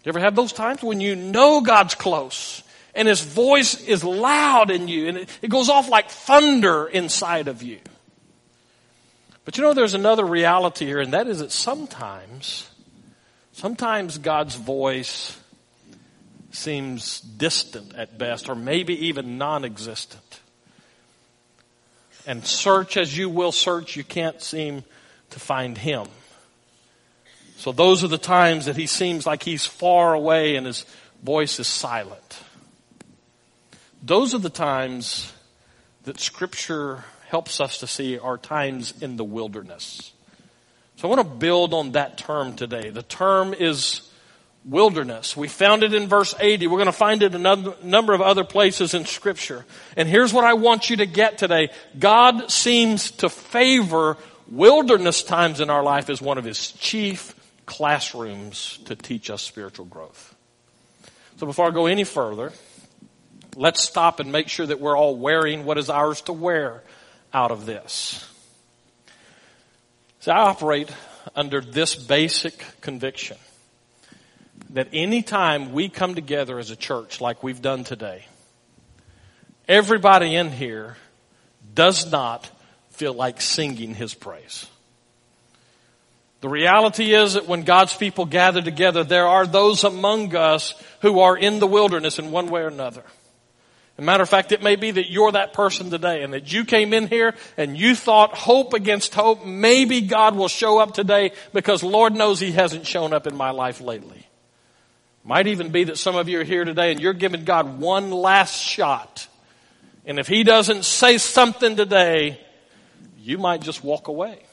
You 0.06 0.10
ever 0.10 0.20
have 0.20 0.36
those 0.36 0.54
times 0.54 0.84
when 0.84 1.02
you 1.02 1.16
know 1.16 1.62
God's 1.62 1.96
close 1.96 2.62
and 2.94 3.08
His 3.08 3.22
voice 3.22 3.82
is 3.82 4.04
loud 4.04 4.70
in 4.70 4.88
you 4.88 5.08
and 5.08 5.18
it, 5.18 5.30
it 5.42 5.50
goes 5.50 5.68
off 5.68 5.90
like 5.90 6.10
thunder 6.10 6.86
inside 6.86 7.48
of 7.48 7.64
you? 7.64 7.80
But 9.46 9.58
you 9.58 9.64
know, 9.64 9.74
there's 9.74 9.96
another 9.96 10.26
reality 10.26 10.86
here, 10.86 11.00
and 11.00 11.14
that 11.14 11.28
is 11.28 11.40
that 11.40 11.52
sometimes, 11.52 12.68
sometimes 13.52 14.18
God's 14.18 14.56
voice 14.56 15.40
seems 16.52 17.20
distant 17.22 17.94
at 17.96 18.18
best, 18.18 18.50
or 18.50 18.56
maybe 18.56 19.08
even 19.08 19.38
non-existent. 19.38 20.40
And 22.26 22.46
search 22.46 22.98
as 22.98 23.16
you 23.16 23.30
will 23.30 23.52
search, 23.52 23.96
you 23.96 24.04
can't 24.04 24.42
seem 24.42 24.84
to 25.32 25.40
find 25.40 25.78
Him. 25.78 26.08
So 27.58 27.72
those 27.72 28.04
are 28.04 28.08
the 28.08 28.18
times 28.18 28.66
that 28.66 28.76
he 28.76 28.88
seems 28.88 29.26
like 29.26 29.44
he's 29.44 29.66
far 29.66 30.14
away 30.14 30.56
and 30.56 30.68
his 30.68 30.86
voice 31.24 31.60
is 31.60 31.68
silent. 31.68 32.40
Those 34.04 34.36
are 34.36 34.40
the 34.40 34.50
times 34.50 35.34
that 36.04 36.20
scripture 36.20 37.04
helps 37.30 37.60
us 37.60 37.80
to 37.80 37.88
see 37.88 38.20
are 38.20 38.38
times 38.38 38.94
in 39.02 39.18
the 39.18 39.24
wilderness. 39.24 40.12
So 40.98 41.08
I 41.08 41.16
want 41.16 41.28
to 41.28 41.36
build 41.38 41.74
on 41.74 41.94
that 41.94 42.18
term 42.18 42.56
today. 42.56 42.90
The 42.90 43.02
term 43.02 43.54
is 43.54 44.10
wilderness. 44.64 45.36
We 45.36 45.48
found 45.48 45.84
it 45.84 45.94
in 45.94 46.08
verse 46.08 46.36
80. 46.40 46.68
We're 46.68 46.78
going 46.78 46.86
to 46.86 46.92
find 46.92 47.24
it 47.24 47.36
in 47.36 47.46
a 47.46 47.76
number 47.84 48.14
of 48.14 48.22
other 48.22 48.44
places 48.44 48.94
in 48.94 49.06
scripture. 49.06 49.66
And 49.98 50.08
here's 50.08 50.34
what 50.34 50.46
I 50.46 50.54
want 50.54 50.90
you 50.90 50.98
to 50.98 51.06
get 51.06 51.38
today. 51.38 51.70
God 51.98 52.52
seems 52.52 53.12
to 53.12 53.30
favor 53.30 54.18
wilderness 54.48 55.24
times 55.24 55.60
in 55.60 55.70
our 55.70 55.84
life 55.84 56.10
as 56.10 56.22
one 56.22 56.38
of 56.38 56.44
his 56.44 56.72
chief 56.74 57.34
classrooms 57.66 58.80
to 58.86 58.96
teach 58.96 59.30
us 59.30 59.42
spiritual 59.42 59.86
growth. 59.86 60.36
So 61.38 61.46
before 61.46 61.68
I 61.68 61.72
go 61.72 61.86
any 61.86 62.04
further, 62.04 62.54
let's 63.56 63.82
stop 63.82 64.20
and 64.20 64.32
make 64.32 64.48
sure 64.48 64.66
that 64.66 64.80
we're 64.80 64.98
all 64.98 65.16
wearing 65.16 65.66
what 65.66 65.78
is 65.78 65.90
ours 65.90 66.22
to 66.22 66.34
wear 66.34 66.84
out 67.34 67.52
of 67.52 67.66
this. 67.66 68.28
So 70.20 70.32
I 70.32 70.38
operate 70.38 70.92
under 71.36 71.62
this 71.62 71.96
basic 71.96 72.64
conviction 72.82 73.38
that 74.72 74.88
anytime 74.94 75.74
we 75.74 75.90
come 75.90 76.16
together 76.16 76.60
as 76.60 76.72
a 76.72 76.76
church 76.76 77.22
like 77.22 77.44
we've 77.44 77.62
done 77.62 77.84
today, 77.84 78.26
everybody 79.68 80.36
in 80.36 80.52
here 80.52 80.98
does 81.74 82.12
not 82.12 82.50
feel 82.90 83.14
like 83.14 83.42
singing 83.42 83.94
his 83.94 84.14
praise. 84.14 84.68
The 86.42 86.50
reality 86.50 87.14
is 87.14 87.34
that 87.34 87.48
when 87.48 87.64
God's 87.64 87.96
people 87.96 88.26
gather 88.26 88.62
together, 88.62 89.04
there 89.04 89.28
are 89.28 89.48
those 89.48 89.84
among 89.84 90.36
us 90.36 90.74
who 91.02 91.20
are 91.20 91.38
in 91.38 91.60
the 91.60 91.68
wilderness 91.68 92.20
in 92.20 92.32
one 92.32 92.50
way 92.50 92.62
or 92.62 92.68
another. 92.68 93.04
As 93.98 94.04
a 94.04 94.06
matter 94.06 94.24
of 94.24 94.30
fact, 94.30 94.52
it 94.52 94.62
may 94.62 94.76
be 94.76 94.92
that 94.92 95.10
you're 95.10 95.32
that 95.32 95.54
person 95.54 95.90
today 95.90 96.22
and 96.22 96.34
that 96.34 96.52
you 96.52 96.66
came 96.66 96.94
in 96.94 97.08
here 97.08 97.34
and 97.56 97.78
you 97.78 97.96
thought 97.96 98.36
hope 98.36 98.74
against 98.74 99.16
hope. 99.16 99.46
Maybe 99.46 100.02
God 100.02 100.36
will 100.36 100.50
show 100.50 100.80
up 100.80 100.94
today 100.94 101.32
because 101.54 101.82
Lord 101.82 102.14
knows 102.14 102.42
He 102.42 102.52
hasn't 102.52 102.86
shown 102.86 103.14
up 103.14 103.26
in 103.26 103.38
my 103.38 103.52
life 103.52 103.80
lately. 103.80 104.28
Might 105.24 105.48
even 105.48 105.70
be 105.70 105.86
that 105.86 105.98
some 105.98 106.18
of 106.18 106.28
you 106.28 106.42
are 106.42 106.44
here 106.44 106.66
today 106.66 106.92
and 106.92 107.00
you're 107.00 107.14
giving 107.14 107.46
God 107.46 107.80
one 107.80 108.12
last 108.12 108.62
shot. 108.62 109.28
And 110.06 110.20
if 110.20 110.28
He 110.28 110.44
doesn't 110.44 110.84
say 110.84 111.18
something 111.18 111.78
today, 111.78 112.40
you 113.18 113.38
might 113.38 113.62
just 113.62 113.84
walk 113.84 114.10
away. 114.10 114.45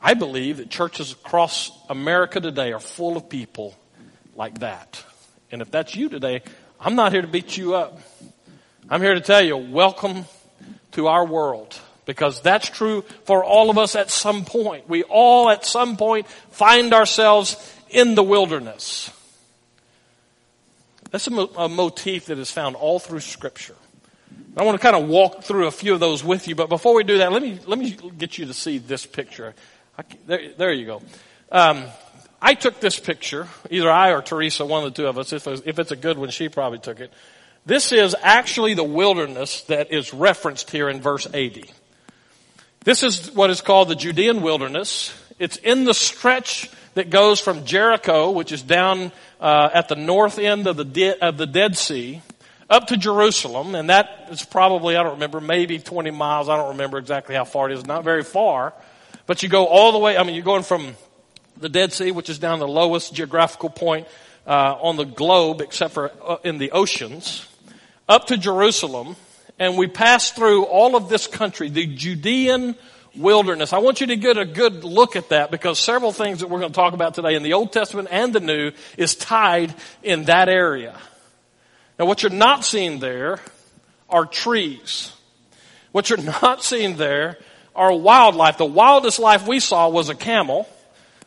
I 0.00 0.14
believe 0.14 0.56
that 0.56 0.70
churches 0.70 1.12
across 1.12 1.70
America 1.90 2.40
today 2.40 2.72
are 2.72 2.80
full 2.80 3.16
of 3.16 3.28
people 3.28 3.76
like 4.34 4.60
that. 4.60 5.04
And 5.52 5.60
if 5.60 5.70
that's 5.70 5.94
you 5.94 6.08
today, 6.08 6.42
I'm 6.80 6.94
not 6.94 7.12
here 7.12 7.20
to 7.20 7.28
beat 7.28 7.56
you 7.56 7.74
up. 7.74 8.00
I'm 8.88 9.02
here 9.02 9.14
to 9.14 9.20
tell 9.20 9.42
you, 9.42 9.58
welcome 9.58 10.24
to 10.92 11.08
our 11.08 11.26
world. 11.26 11.78
Because 12.06 12.40
that's 12.40 12.68
true 12.68 13.02
for 13.24 13.44
all 13.44 13.68
of 13.68 13.76
us 13.76 13.94
at 13.94 14.10
some 14.10 14.46
point. 14.46 14.88
We 14.88 15.02
all 15.02 15.50
at 15.50 15.66
some 15.66 15.98
point 15.98 16.26
find 16.50 16.94
ourselves 16.94 17.56
in 17.90 18.14
the 18.14 18.22
wilderness. 18.22 19.10
That's 21.10 21.26
a, 21.26 21.30
mo- 21.30 21.52
a 21.56 21.68
motif 21.68 22.26
that 22.26 22.38
is 22.38 22.50
found 22.50 22.74
all 22.74 22.98
through 22.98 23.20
scripture. 23.20 23.76
I 24.56 24.64
want 24.64 24.80
to 24.80 24.82
kind 24.82 24.96
of 24.96 25.08
walk 25.08 25.44
through 25.44 25.66
a 25.66 25.70
few 25.70 25.92
of 25.94 26.00
those 26.00 26.24
with 26.24 26.48
you, 26.48 26.54
but 26.54 26.68
before 26.68 26.94
we 26.94 27.04
do 27.04 27.18
that, 27.18 27.30
let 27.32 27.42
me, 27.42 27.58
let 27.66 27.78
me 27.78 27.96
get 28.16 28.38
you 28.38 28.46
to 28.46 28.54
see 28.54 28.78
this 28.78 29.06
picture 29.06 29.54
there, 30.26 30.52
there 30.56 30.72
you 30.72 30.86
go. 30.86 31.02
Um, 31.52 31.84
I 32.42 32.54
took 32.54 32.80
this 32.80 32.98
picture, 32.98 33.48
either 33.70 33.90
I 33.90 34.12
or 34.12 34.22
Teresa, 34.22 34.64
one 34.64 34.84
of 34.84 34.94
the 34.94 35.02
two 35.02 35.08
of 35.08 35.18
us. 35.18 35.32
If, 35.32 35.46
if 35.46 35.78
it's 35.78 35.90
a 35.90 35.96
good 35.96 36.18
one, 36.18 36.30
she 36.30 36.48
probably 36.48 36.78
took 36.78 37.00
it. 37.00 37.12
This 37.66 37.92
is 37.92 38.16
actually 38.22 38.74
the 38.74 38.84
wilderness 38.84 39.62
that 39.62 39.92
is 39.92 40.14
referenced 40.14 40.70
here 40.70 40.88
in 40.88 41.00
verse 41.00 41.26
80. 41.32 41.70
This 42.84 43.02
is 43.02 43.30
what 43.32 43.50
is 43.50 43.60
called 43.60 43.88
the 43.88 43.94
Judean 43.94 44.40
wilderness. 44.40 45.14
It's 45.38 45.58
in 45.58 45.84
the 45.84 45.92
stretch 45.92 46.70
that 46.94 47.10
goes 47.10 47.38
from 47.38 47.66
Jericho, 47.66 48.30
which 48.30 48.52
is 48.52 48.62
down 48.62 49.12
uh, 49.38 49.68
at 49.74 49.88
the 49.88 49.96
north 49.96 50.38
end 50.38 50.66
of 50.66 50.76
the, 50.76 50.84
De- 50.84 51.18
of 51.18 51.36
the 51.36 51.46
Dead 51.46 51.76
Sea, 51.76 52.22
up 52.70 52.86
to 52.86 52.96
Jerusalem, 52.96 53.74
and 53.74 53.90
that 53.90 54.28
is 54.30 54.44
probably, 54.44 54.96
I 54.96 55.02
don't 55.02 55.14
remember, 55.14 55.40
maybe 55.40 55.78
20 55.78 56.10
miles. 56.10 56.48
I 56.48 56.56
don't 56.56 56.70
remember 56.70 56.98
exactly 56.98 57.34
how 57.34 57.44
far 57.44 57.70
it 57.70 57.74
is. 57.74 57.84
Not 57.84 58.04
very 58.04 58.22
far. 58.22 58.72
But 59.30 59.44
you 59.44 59.48
go 59.48 59.66
all 59.66 59.92
the 59.92 59.98
way, 60.00 60.18
I 60.18 60.24
mean, 60.24 60.34
you're 60.34 60.42
going 60.42 60.64
from 60.64 60.96
the 61.56 61.68
Dead 61.68 61.92
Sea, 61.92 62.10
which 62.10 62.28
is 62.28 62.40
down 62.40 62.58
the 62.58 62.66
lowest 62.66 63.14
geographical 63.14 63.70
point 63.70 64.08
uh, 64.44 64.74
on 64.80 64.96
the 64.96 65.04
globe, 65.04 65.60
except 65.60 65.94
for 65.94 66.10
uh, 66.26 66.38
in 66.42 66.58
the 66.58 66.72
oceans, 66.72 67.46
up 68.08 68.26
to 68.26 68.36
Jerusalem, 68.36 69.14
and 69.56 69.78
we 69.78 69.86
pass 69.86 70.32
through 70.32 70.64
all 70.64 70.96
of 70.96 71.08
this 71.08 71.28
country, 71.28 71.68
the 71.68 71.86
Judean 71.86 72.74
wilderness. 73.14 73.72
I 73.72 73.78
want 73.78 74.00
you 74.00 74.08
to 74.08 74.16
get 74.16 74.36
a 74.36 74.44
good 74.44 74.82
look 74.82 75.14
at 75.14 75.28
that 75.28 75.52
because 75.52 75.78
several 75.78 76.10
things 76.10 76.40
that 76.40 76.50
we're 76.50 76.58
going 76.58 76.72
to 76.72 76.76
talk 76.76 76.92
about 76.92 77.14
today 77.14 77.36
in 77.36 77.44
the 77.44 77.52
Old 77.52 77.72
Testament 77.72 78.08
and 78.10 78.32
the 78.32 78.40
New 78.40 78.72
is 78.96 79.14
tied 79.14 79.72
in 80.02 80.24
that 80.24 80.48
area. 80.48 80.98
Now, 82.00 82.06
what 82.06 82.24
you're 82.24 82.32
not 82.32 82.64
seeing 82.64 82.98
there 82.98 83.38
are 84.08 84.26
trees. 84.26 85.12
What 85.92 86.10
you're 86.10 86.18
not 86.42 86.64
seeing 86.64 86.96
there 86.96 87.38
are 87.74 87.92
wildlife. 87.94 88.58
The 88.58 88.64
wildest 88.64 89.18
life 89.18 89.46
we 89.46 89.60
saw 89.60 89.88
was 89.88 90.08
a 90.08 90.14
camel. 90.14 90.68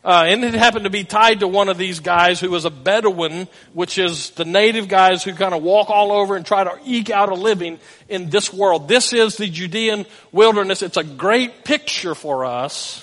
Uh, 0.04 0.24
and 0.26 0.44
it 0.44 0.52
happened 0.52 0.84
to 0.84 0.90
be 0.90 1.02
tied 1.02 1.40
to 1.40 1.48
one 1.48 1.70
of 1.70 1.78
these 1.78 2.00
guys 2.00 2.38
who 2.38 2.50
was 2.50 2.66
a 2.66 2.70
Bedouin, 2.70 3.48
which 3.72 3.96
is 3.96 4.30
the 4.30 4.44
native 4.44 4.86
guys 4.86 5.24
who 5.24 5.32
kind 5.32 5.54
of 5.54 5.62
walk 5.62 5.88
all 5.88 6.12
over 6.12 6.36
and 6.36 6.44
try 6.44 6.62
to 6.62 6.78
eke 6.84 7.08
out 7.08 7.30
a 7.30 7.34
living 7.34 7.78
in 8.10 8.28
this 8.28 8.52
world. 8.52 8.86
This 8.86 9.14
is 9.14 9.38
the 9.38 9.48
Judean 9.48 10.04
wilderness. 10.30 10.82
It's 10.82 10.98
a 10.98 11.04
great 11.04 11.64
picture 11.64 12.14
for 12.14 12.44
us 12.44 13.02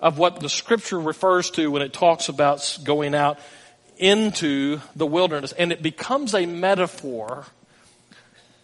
of 0.00 0.18
what 0.18 0.40
the 0.40 0.50
scripture 0.50 1.00
refers 1.00 1.50
to 1.52 1.70
when 1.70 1.80
it 1.80 1.94
talks 1.94 2.28
about 2.28 2.78
going 2.84 3.14
out 3.14 3.38
into 3.96 4.80
the 4.94 5.06
wilderness. 5.06 5.52
And 5.52 5.72
it 5.72 5.82
becomes 5.82 6.34
a 6.34 6.44
metaphor 6.44 7.46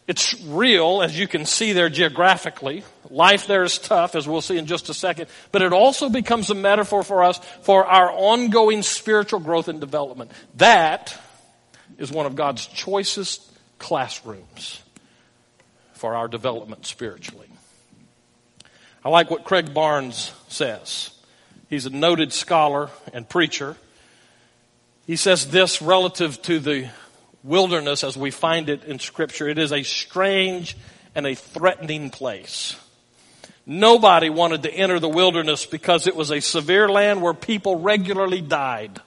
it's 0.06 0.40
real, 0.44 1.02
as 1.02 1.18
you 1.18 1.26
can 1.26 1.46
see 1.46 1.72
there 1.72 1.88
geographically. 1.88 2.84
Life 3.08 3.46
there 3.46 3.62
is 3.62 3.78
tough, 3.78 4.14
as 4.14 4.28
we'll 4.28 4.42
see 4.42 4.58
in 4.58 4.66
just 4.66 4.90
a 4.90 4.94
second. 4.94 5.28
But 5.50 5.62
it 5.62 5.72
also 5.72 6.10
becomes 6.10 6.50
a 6.50 6.54
metaphor 6.54 7.02
for 7.02 7.22
us 7.22 7.38
for 7.62 7.86
our 7.86 8.10
ongoing 8.10 8.82
spiritual 8.82 9.40
growth 9.40 9.68
and 9.68 9.80
development. 9.80 10.30
That 10.56 11.18
is 11.96 12.10
one 12.10 12.26
of 12.26 12.36
God's 12.36 12.66
choicest 12.66 13.50
classrooms 13.78 14.82
for 15.94 16.14
our 16.14 16.28
development 16.28 16.84
spiritually. 16.84 17.48
I 19.04 19.08
like 19.08 19.30
what 19.30 19.44
Craig 19.44 19.72
Barnes 19.72 20.32
says. 20.48 21.10
He's 21.70 21.86
a 21.86 21.90
noted 21.90 22.32
scholar 22.32 22.90
and 23.12 23.28
preacher. 23.28 23.76
He 25.06 25.16
says 25.16 25.50
this 25.50 25.80
relative 25.80 26.40
to 26.42 26.58
the 26.58 26.88
wilderness 27.44 28.02
as 28.02 28.16
we 28.16 28.30
find 28.30 28.68
it 28.68 28.84
in 28.84 28.98
scripture. 28.98 29.48
It 29.48 29.58
is 29.58 29.72
a 29.72 29.82
strange 29.84 30.76
and 31.14 31.26
a 31.26 31.34
threatening 31.34 32.10
place. 32.10 32.76
Nobody 33.66 34.30
wanted 34.30 34.64
to 34.64 34.74
enter 34.74 34.98
the 34.98 35.08
wilderness 35.08 35.64
because 35.64 36.06
it 36.06 36.16
was 36.16 36.30
a 36.30 36.40
severe 36.40 36.88
land 36.88 37.22
where 37.22 37.34
people 37.34 37.76
regularly 37.76 38.40
died. 38.40 39.00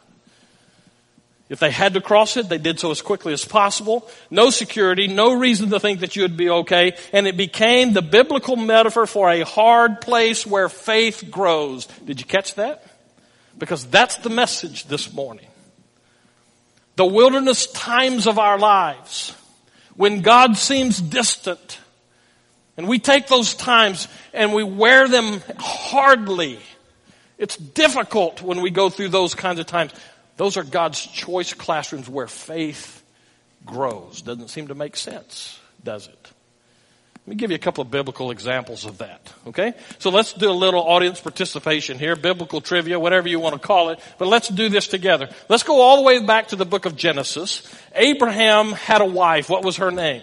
If 1.49 1.59
they 1.59 1.71
had 1.71 1.93
to 1.93 2.01
cross 2.01 2.35
it, 2.35 2.49
they 2.49 2.57
did 2.57 2.79
so 2.79 2.91
as 2.91 3.01
quickly 3.01 3.31
as 3.33 3.45
possible. 3.45 4.09
No 4.29 4.49
security, 4.49 5.07
no 5.07 5.33
reason 5.33 5.69
to 5.69 5.79
think 5.79 6.01
that 6.01 6.15
you 6.15 6.23
would 6.23 6.35
be 6.35 6.49
okay. 6.49 6.97
And 7.13 7.25
it 7.25 7.37
became 7.37 7.93
the 7.93 8.01
biblical 8.01 8.55
metaphor 8.55 9.07
for 9.07 9.29
a 9.29 9.41
hard 9.41 10.01
place 10.01 10.45
where 10.45 10.67
faith 10.67 11.29
grows. 11.31 11.85
Did 11.85 12.19
you 12.19 12.25
catch 12.25 12.55
that? 12.55 12.83
Because 13.57 13.85
that's 13.85 14.17
the 14.17 14.29
message 14.29 14.85
this 14.85 15.13
morning 15.13 15.47
the 16.97 17.05
wilderness 17.05 17.67
times 17.67 18.25
of 18.25 18.39
our 18.39 18.57
lives, 18.57 19.33
when 19.95 20.21
God 20.21 20.57
seems 20.57 20.99
distant, 20.99 21.79
and 22.75 22.87
we 22.87 22.97
take 22.97 23.27
those 23.27 23.53
times 23.53 24.07
and 24.33 24.51
we 24.51 24.63
wear 24.63 25.07
them 25.07 25.41
hardly. 25.59 26.59
It's 27.37 27.55
difficult 27.55 28.41
when 28.41 28.61
we 28.61 28.71
go 28.71 28.89
through 28.89 29.09
those 29.09 29.35
kinds 29.35 29.59
of 29.59 29.67
times. 29.67 29.93
Those 30.37 30.57
are 30.57 30.63
God's 30.63 30.99
choice 30.99 31.53
classrooms 31.53 32.09
where 32.09 32.27
faith 32.27 33.03
grows. 33.63 34.23
Doesn't 34.23 34.49
seem 34.49 34.69
to 34.69 34.75
make 34.75 34.95
sense, 34.95 35.59
does 35.83 36.07
it? 36.07 36.26
Let 37.27 37.31
me 37.31 37.35
give 37.35 37.51
you 37.51 37.55
a 37.55 37.59
couple 37.59 37.81
of 37.81 37.91
biblical 37.91 38.31
examples 38.31 38.85
of 38.85 38.99
that. 38.99 39.33
Okay? 39.47 39.73
So 39.99 40.11
let's 40.11 40.31
do 40.31 40.49
a 40.49 40.53
little 40.53 40.79
audience 40.79 41.19
participation 41.19 41.99
here, 41.99 42.15
biblical 42.15 42.61
trivia, 42.61 43.01
whatever 43.01 43.27
you 43.27 43.41
want 43.41 43.53
to 43.53 43.59
call 43.59 43.89
it, 43.89 43.99
but 44.17 44.29
let's 44.29 44.47
do 44.47 44.69
this 44.69 44.87
together. 44.87 45.27
Let's 45.49 45.63
go 45.63 45.81
all 45.81 45.97
the 45.97 46.03
way 46.03 46.23
back 46.25 46.47
to 46.49 46.55
the 46.55 46.63
book 46.63 46.85
of 46.85 46.95
Genesis. 46.95 47.69
Abraham 47.93 48.71
had 48.71 49.01
a 49.01 49.05
wife. 49.05 49.49
What 49.49 49.65
was 49.65 49.75
her 49.75 49.91
name? 49.91 50.21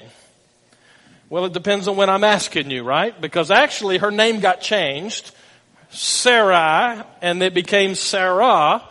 Well, 1.29 1.45
it 1.45 1.53
depends 1.53 1.89
on 1.89 1.97
when 1.97 2.09
I'm 2.09 2.25
asking 2.25 2.71
you, 2.71 2.83
right? 2.85 3.21
Because 3.21 3.51
actually 3.51 3.99
her 3.99 4.11
name 4.11 4.41
got 4.41 4.63
changed. 4.63 5.31
Sarai, 5.91 7.03
and 7.21 7.43
it 7.43 7.53
became 7.53 7.97
Sarah. 7.97 8.83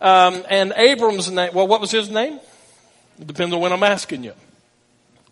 Um, 0.00 0.42
and 0.48 0.72
Abram's 0.74 1.30
name, 1.30 1.50
well, 1.52 1.66
what 1.66 1.82
was 1.82 1.90
his 1.90 2.08
name? 2.08 2.40
It 3.20 3.26
depends 3.26 3.54
on 3.54 3.60
when 3.60 3.74
I'm 3.74 3.82
asking 3.82 4.24
you. 4.24 4.32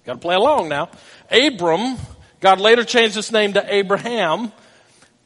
Got 0.05 0.14
to 0.14 0.19
play 0.19 0.35
along 0.35 0.69
now. 0.69 0.90
Abram 1.31 1.97
God 2.47 2.61
later 2.61 2.85
changed 2.85 3.17
his 3.17 3.33
name 3.33 3.55
to 3.55 3.75
Abraham. 3.75 4.53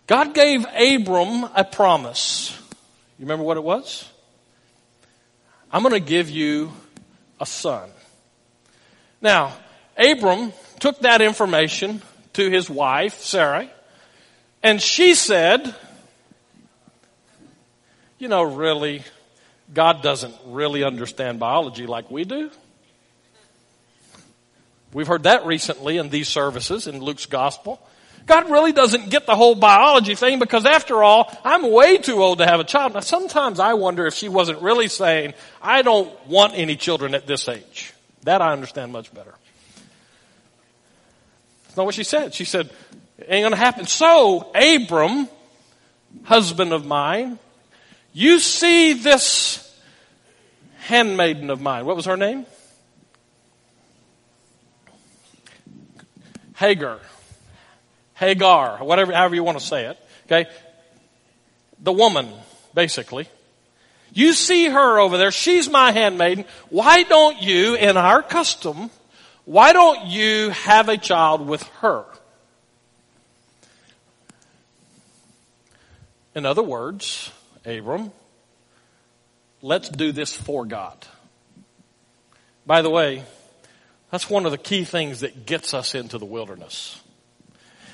God 0.07 0.33
gave 0.33 0.65
Abram 0.65 1.51
a 1.55 1.65
promise. 1.71 2.59
You 3.19 3.27
remember 3.27 3.45
what 3.45 3.59
it 3.59 3.63
was? 3.63 4.09
I'm 5.71 5.83
going 5.83 5.93
to 5.93 6.01
give 6.01 6.31
you 6.31 6.73
a 7.39 7.45
son. 7.45 7.91
Now, 9.21 9.53
Abram 9.99 10.55
took 10.79 11.01
that 11.01 11.21
information 11.21 12.01
to 12.33 12.49
his 12.49 12.71
wife, 12.71 13.21
Sarah, 13.21 13.69
and 14.63 14.81
she 14.81 15.15
said, 15.15 15.75
You 18.19 18.29
know, 18.29 18.45
really, 18.45 19.05
God 19.75 20.01
doesn't 20.01 20.35
really 20.47 20.85
understand 20.85 21.39
biology 21.39 21.87
like 21.87 22.11
we 22.11 22.25
do. 22.25 22.51
We've 24.93 25.07
heard 25.07 25.23
that 25.23 25.47
recently 25.47 25.99
in 25.99 26.09
these 26.11 26.29
services 26.29 26.87
in 26.87 27.01
Luke's 27.01 27.27
gospel. 27.27 27.81
God 28.27 28.51
really 28.51 28.73
doesn't 28.73 29.11
get 29.11 29.27
the 29.27 29.35
whole 29.35 29.55
biology 29.55 30.15
thing 30.15 30.39
because 30.39 30.65
after 30.67 31.03
all, 31.03 31.33
I'm 31.45 31.71
way 31.71 31.97
too 31.99 32.23
old 32.23 32.39
to 32.39 32.47
have 32.47 32.61
a 32.61 32.65
child. 32.65 32.95
Now 32.95 33.01
sometimes 33.01 33.59
I 33.59 33.75
wonder 33.75 34.07
if 34.07 34.15
she 34.15 34.29
wasn't 34.29 34.63
really 34.63 34.89
saying, 34.89 35.35
I 35.63 35.83
don't 35.83 36.13
want 36.27 36.55
any 36.55 36.77
children 36.77 37.15
at 37.15 37.27
this 37.27 37.49
age. 37.49 37.93
That 38.25 38.43
I 38.43 38.53
understand 38.53 38.93
much 38.93 39.13
better. 39.15 39.35
That's 41.65 41.77
not 41.77 41.87
what 41.87 41.95
she 41.95 42.05
said. 42.05 42.35
She 42.35 42.45
said, 42.45 42.71
it 43.19 43.27
ain't 43.29 43.45
gonna 43.45 43.57
happen. 43.57 43.87
So, 43.87 44.51
Abram, 44.55 45.29
husband 46.25 46.73
of 46.73 46.85
mine, 46.85 47.39
you 48.13 48.41
see 48.41 48.93
this 48.95 49.67
handmaiden 50.81 51.51
of 51.51 51.61
mine. 51.61 51.87
What 51.87 51.97
was 51.97 52.07
her 52.07 52.17
name? 52.17 52.45
Hagar. 56.61 57.01
Hagar, 58.13 58.85
whatever, 58.85 59.15
however 59.15 59.35
you 59.35 59.43
want 59.43 59.59
to 59.59 59.65
say 59.65 59.87
it. 59.87 59.99
Okay. 60.27 60.49
The 61.83 61.91
woman, 61.91 62.29
basically. 62.75 63.29
You 64.13 64.35
see 64.35 64.67
her 64.67 64.99
over 64.99 65.17
there. 65.17 65.31
She's 65.31 65.71
my 65.71 65.91
handmaiden. 65.93 66.45
Why 66.69 67.05
don't 67.05 67.41
you, 67.41 67.77
in 67.77 67.97
our 67.97 68.23
custom, 68.23 68.91
why 69.47 69.73
don't 69.73 70.09
you 70.09 70.51
have 70.51 70.91
a 70.91 70.99
child 70.99 71.47
with 71.47 71.63
her? 71.81 72.05
In 76.35 76.45
other 76.45 76.63
words, 76.63 77.33
Abram, 77.65 78.13
let's 79.63 79.89
do 79.89 80.13
this 80.13 80.35
for 80.35 80.67
God. 80.67 81.07
By 82.67 82.83
the 82.83 82.91
way, 82.91 83.25
that's 84.11 84.29
one 84.29 84.45
of 84.45 84.53
the 84.53 84.59
key 84.59 84.85
things 84.85 85.21
that 85.21 85.47
gets 85.47 85.73
us 85.75 85.95
into 85.95 86.19
the 86.19 86.25
wilderness. 86.25 87.01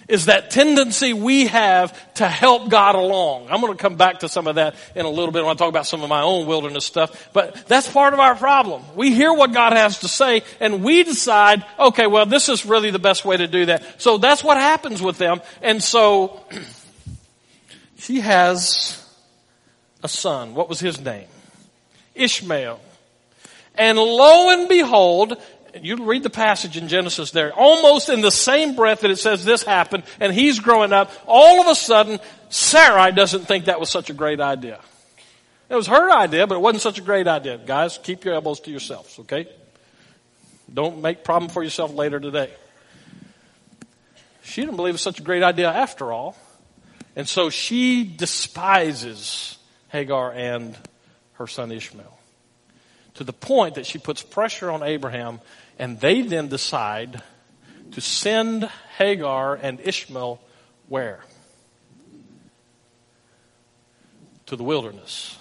Is 0.08 0.26
that 0.26 0.52
tendency 0.52 1.12
we 1.12 1.48
have 1.48 2.14
to 2.14 2.28
help 2.28 2.70
God 2.70 2.94
along. 2.94 3.48
I'm 3.50 3.60
going 3.60 3.72
to 3.72 3.78
come 3.78 3.96
back 3.96 4.20
to 4.20 4.28
some 4.28 4.46
of 4.46 4.54
that 4.54 4.76
in 4.94 5.04
a 5.04 5.10
little 5.10 5.32
bit 5.32 5.42
when 5.42 5.50
I 5.50 5.54
talk 5.54 5.68
about 5.68 5.86
some 5.86 6.02
of 6.02 6.08
my 6.08 6.22
own 6.22 6.46
wilderness 6.46 6.84
stuff. 6.84 7.30
But 7.32 7.66
that's 7.66 7.90
part 7.90 8.14
of 8.14 8.20
our 8.20 8.36
problem. 8.36 8.84
We 8.94 9.12
hear 9.12 9.32
what 9.32 9.52
God 9.52 9.72
has 9.72 9.98
to 10.00 10.08
say 10.08 10.42
and 10.60 10.84
we 10.84 11.02
decide, 11.02 11.64
okay, 11.76 12.06
well, 12.06 12.24
this 12.24 12.48
is 12.48 12.64
really 12.64 12.92
the 12.92 13.00
best 13.00 13.24
way 13.24 13.36
to 13.36 13.48
do 13.48 13.66
that. 13.66 14.00
So 14.00 14.16
that's 14.16 14.44
what 14.44 14.56
happens 14.56 15.02
with 15.02 15.18
them. 15.18 15.40
And 15.60 15.82
so 15.82 16.40
she 17.98 18.20
has 18.20 19.04
a 20.04 20.08
son. 20.08 20.54
What 20.54 20.68
was 20.68 20.78
his 20.78 21.00
name? 21.00 21.26
Ishmael. 22.14 22.80
And 23.74 23.98
lo 23.98 24.50
and 24.50 24.68
behold, 24.68 25.36
you 25.82 26.04
read 26.04 26.22
the 26.22 26.30
passage 26.30 26.76
in 26.76 26.88
Genesis 26.88 27.30
there, 27.30 27.52
almost 27.52 28.08
in 28.08 28.20
the 28.20 28.30
same 28.30 28.76
breath 28.76 29.00
that 29.00 29.10
it 29.10 29.18
says 29.18 29.44
this 29.44 29.62
happened 29.62 30.04
and 30.20 30.32
he's 30.32 30.60
growing 30.60 30.92
up, 30.92 31.10
all 31.26 31.60
of 31.60 31.66
a 31.66 31.74
sudden, 31.74 32.20
Sarai 32.48 33.12
doesn't 33.12 33.46
think 33.46 33.66
that 33.66 33.80
was 33.80 33.90
such 33.90 34.10
a 34.10 34.12
great 34.14 34.40
idea. 34.40 34.80
It 35.68 35.74
was 35.74 35.88
her 35.88 36.10
idea, 36.12 36.46
but 36.46 36.54
it 36.54 36.60
wasn't 36.60 36.82
such 36.82 36.98
a 36.98 37.02
great 37.02 37.26
idea. 37.26 37.58
Guys, 37.58 37.98
keep 37.98 38.24
your 38.24 38.34
elbows 38.34 38.60
to 38.60 38.70
yourselves, 38.70 39.18
okay? 39.20 39.48
Don't 40.72 41.00
make 41.02 41.24
problem 41.24 41.50
for 41.50 41.62
yourself 41.62 41.92
later 41.92 42.20
today. 42.20 42.50
She 44.42 44.60
didn't 44.60 44.76
believe 44.76 44.90
it 44.90 44.94
was 44.94 45.00
such 45.00 45.18
a 45.18 45.24
great 45.24 45.42
idea 45.42 45.68
after 45.70 46.12
all. 46.12 46.36
And 47.16 47.28
so 47.28 47.50
she 47.50 48.04
despises 48.04 49.58
Hagar 49.88 50.32
and 50.32 50.76
her 51.34 51.46
son 51.46 51.72
Ishmael 51.72 52.16
to 53.14 53.24
the 53.24 53.32
point 53.32 53.76
that 53.76 53.86
she 53.86 53.98
puts 53.98 54.22
pressure 54.22 54.70
on 54.70 54.82
Abraham 54.82 55.40
and 55.78 56.00
they 56.00 56.22
then 56.22 56.48
decide 56.48 57.22
to 57.92 58.00
send 58.00 58.64
Hagar 58.98 59.54
and 59.54 59.80
Ishmael 59.80 60.40
where? 60.88 61.20
To 64.46 64.56
the 64.56 64.64
wilderness. 64.64 65.38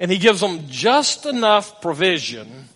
And 0.00 0.10
he 0.10 0.18
gives 0.18 0.40
them 0.40 0.68
just 0.68 1.26
enough 1.26 1.80
provision 1.80 2.68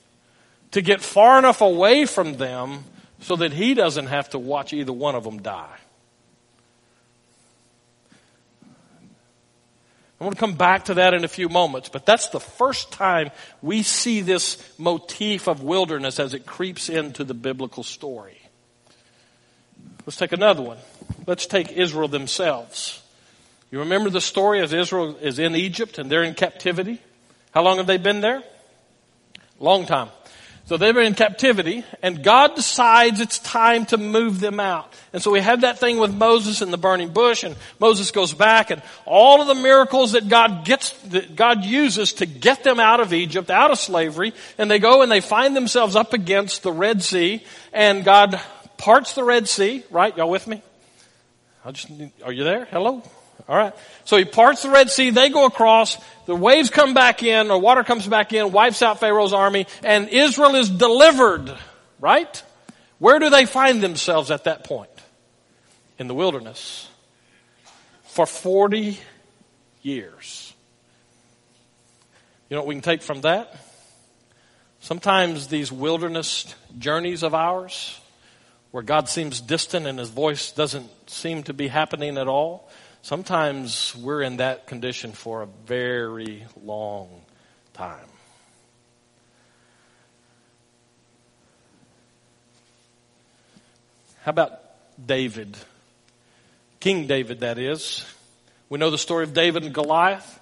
to 0.72 0.82
get 0.82 1.00
far 1.00 1.38
enough 1.38 1.60
away 1.60 2.06
from 2.06 2.36
them 2.36 2.84
so 3.20 3.36
that 3.36 3.52
he 3.52 3.74
doesn't 3.74 4.06
have 4.06 4.30
to 4.30 4.38
watch 4.38 4.72
either 4.72 4.92
one 4.92 5.14
of 5.14 5.24
them 5.24 5.40
die. 5.40 5.78
I 10.22 10.24
want 10.24 10.36
to 10.36 10.40
come 10.40 10.54
back 10.54 10.84
to 10.84 10.94
that 10.94 11.14
in 11.14 11.24
a 11.24 11.28
few 11.28 11.48
moments, 11.48 11.88
but 11.88 12.06
that's 12.06 12.28
the 12.28 12.38
first 12.38 12.92
time 12.92 13.32
we 13.60 13.82
see 13.82 14.20
this 14.20 14.62
motif 14.78 15.48
of 15.48 15.64
wilderness 15.64 16.20
as 16.20 16.32
it 16.32 16.46
creeps 16.46 16.88
into 16.88 17.24
the 17.24 17.34
biblical 17.34 17.82
story. 17.82 18.40
Let's 20.06 20.16
take 20.16 20.30
another 20.30 20.62
one. 20.62 20.78
Let's 21.26 21.46
take 21.46 21.72
Israel 21.72 22.06
themselves. 22.06 23.02
You 23.72 23.80
remember 23.80 24.10
the 24.10 24.20
story 24.20 24.60
as 24.60 24.72
Israel 24.72 25.16
is 25.16 25.40
in 25.40 25.56
Egypt 25.56 25.98
and 25.98 26.08
they're 26.08 26.22
in 26.22 26.34
captivity? 26.34 27.00
How 27.50 27.64
long 27.64 27.78
have 27.78 27.88
they 27.88 27.96
been 27.96 28.20
there? 28.20 28.44
Long 29.58 29.86
time. 29.86 30.10
So 30.72 30.78
they 30.78 30.90
were 30.90 31.02
in 31.02 31.12
captivity 31.12 31.84
and 32.00 32.22
God 32.22 32.54
decides 32.54 33.20
it's 33.20 33.38
time 33.40 33.84
to 33.84 33.98
move 33.98 34.40
them 34.40 34.58
out. 34.58 34.90
And 35.12 35.22
so 35.22 35.30
we 35.30 35.40
had 35.40 35.60
that 35.60 35.78
thing 35.78 35.98
with 35.98 36.14
Moses 36.14 36.62
in 36.62 36.70
the 36.70 36.78
burning 36.78 37.10
bush 37.10 37.44
and 37.44 37.56
Moses 37.78 38.10
goes 38.10 38.32
back 38.32 38.70
and 38.70 38.80
all 39.04 39.42
of 39.42 39.48
the 39.48 39.54
miracles 39.54 40.12
that 40.12 40.30
God 40.30 40.64
gets, 40.64 40.92
that 41.08 41.36
God 41.36 41.62
uses 41.66 42.14
to 42.14 42.24
get 42.24 42.64
them 42.64 42.80
out 42.80 43.00
of 43.00 43.12
Egypt, 43.12 43.50
out 43.50 43.70
of 43.70 43.78
slavery, 43.78 44.32
and 44.56 44.70
they 44.70 44.78
go 44.78 45.02
and 45.02 45.12
they 45.12 45.20
find 45.20 45.54
themselves 45.54 45.94
up 45.94 46.14
against 46.14 46.62
the 46.62 46.72
Red 46.72 47.02
Sea 47.02 47.44
and 47.74 48.02
God 48.02 48.40
parts 48.78 49.12
the 49.12 49.24
Red 49.24 49.50
Sea, 49.50 49.84
right? 49.90 50.16
Y'all 50.16 50.30
with 50.30 50.46
me? 50.46 50.62
I 51.66 51.72
just, 51.72 51.90
are 52.24 52.32
you 52.32 52.44
there? 52.44 52.64
Hello? 52.64 53.02
All 53.48 53.56
right. 53.56 53.74
So 54.04 54.16
he 54.16 54.24
parts 54.24 54.62
the 54.62 54.70
Red 54.70 54.90
Sea. 54.90 55.10
They 55.10 55.28
go 55.28 55.46
across. 55.46 55.98
The 56.26 56.36
waves 56.36 56.70
come 56.70 56.94
back 56.94 57.22
in, 57.22 57.50
or 57.50 57.58
water 57.58 57.84
comes 57.84 58.06
back 58.06 58.32
in, 58.32 58.52
wipes 58.52 58.82
out 58.82 59.00
Pharaoh's 59.00 59.32
army, 59.32 59.66
and 59.82 60.08
Israel 60.08 60.54
is 60.54 60.70
delivered. 60.70 61.52
Right? 62.00 62.42
Where 62.98 63.18
do 63.18 63.30
they 63.30 63.46
find 63.46 63.82
themselves 63.82 64.30
at 64.30 64.44
that 64.44 64.64
point? 64.64 64.90
In 65.98 66.06
the 66.06 66.14
wilderness. 66.14 66.88
For 68.04 68.26
40 68.26 68.98
years. 69.82 70.52
You 72.48 72.56
know 72.56 72.62
what 72.62 72.68
we 72.68 72.74
can 72.74 72.82
take 72.82 73.02
from 73.02 73.22
that? 73.22 73.56
Sometimes 74.80 75.46
these 75.46 75.70
wilderness 75.70 76.54
journeys 76.78 77.22
of 77.22 77.34
ours, 77.34 77.98
where 78.72 78.82
God 78.82 79.08
seems 79.08 79.40
distant 79.40 79.86
and 79.86 79.98
his 79.98 80.10
voice 80.10 80.52
doesn't 80.52 80.90
seem 81.08 81.44
to 81.44 81.54
be 81.54 81.68
happening 81.68 82.18
at 82.18 82.28
all, 82.28 82.68
Sometimes 83.04 83.96
we're 83.96 84.22
in 84.22 84.36
that 84.36 84.68
condition 84.68 85.10
for 85.10 85.42
a 85.42 85.46
very 85.66 86.44
long 86.62 87.08
time. 87.74 88.06
How 94.22 94.30
about 94.30 94.52
David? 95.04 95.56
King 96.78 97.08
David, 97.08 97.40
that 97.40 97.58
is. 97.58 98.04
We 98.68 98.78
know 98.78 98.90
the 98.90 98.98
story 98.98 99.24
of 99.24 99.34
David 99.34 99.64
and 99.64 99.74
Goliath. 99.74 100.40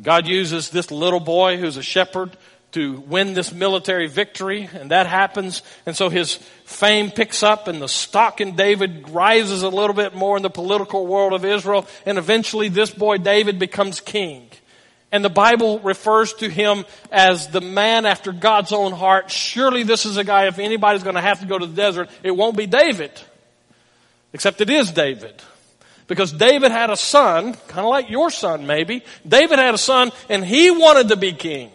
God 0.00 0.26
uses 0.26 0.70
this 0.70 0.90
little 0.90 1.20
boy 1.20 1.58
who's 1.58 1.76
a 1.76 1.82
shepherd 1.84 2.36
to 2.72 3.00
win 3.00 3.34
this 3.34 3.52
military 3.52 4.08
victory, 4.08 4.68
and 4.74 4.90
that 4.90 5.06
happens. 5.06 5.62
And 5.86 5.96
so 5.96 6.08
his 6.08 6.36
fame 6.64 7.10
picks 7.10 7.42
up, 7.42 7.68
and 7.68 7.80
the 7.80 7.88
stock 7.88 8.40
in 8.40 8.56
David 8.56 9.08
rises 9.10 9.62
a 9.62 9.68
little 9.68 9.94
bit 9.94 10.14
more 10.14 10.36
in 10.36 10.42
the 10.42 10.50
political 10.50 11.06
world 11.06 11.32
of 11.32 11.44
Israel, 11.44 11.86
and 12.06 12.18
eventually 12.18 12.68
this 12.68 12.90
boy 12.90 13.18
David 13.18 13.58
becomes 13.58 14.00
king. 14.00 14.48
And 15.12 15.22
the 15.22 15.30
Bible 15.30 15.78
refers 15.80 16.32
to 16.34 16.48
him 16.48 16.86
as 17.10 17.48
the 17.48 17.60
man 17.60 18.06
after 18.06 18.32
God's 18.32 18.72
own 18.72 18.92
heart. 18.92 19.30
Surely 19.30 19.82
this 19.82 20.06
is 20.06 20.16
a 20.16 20.24
guy, 20.24 20.46
if 20.46 20.58
anybody's 20.58 21.02
going 21.02 21.16
to 21.16 21.20
have 21.20 21.40
to 21.40 21.46
go 21.46 21.58
to 21.58 21.66
the 21.66 21.76
desert, 21.76 22.08
it 22.22 22.30
won't 22.30 22.56
be 22.56 22.66
David. 22.66 23.12
Except 24.32 24.62
it 24.62 24.70
is 24.70 24.90
David. 24.90 25.34
Because 26.06 26.32
David 26.32 26.72
had 26.72 26.88
a 26.88 26.96
son, 26.96 27.52
kind 27.68 27.84
of 27.84 27.90
like 27.90 28.08
your 28.08 28.30
son 28.30 28.66
maybe. 28.66 29.04
David 29.28 29.58
had 29.58 29.74
a 29.74 29.78
son, 29.78 30.12
and 30.30 30.42
he 30.42 30.70
wanted 30.70 31.08
to 31.08 31.16
be 31.16 31.34
king. 31.34 31.70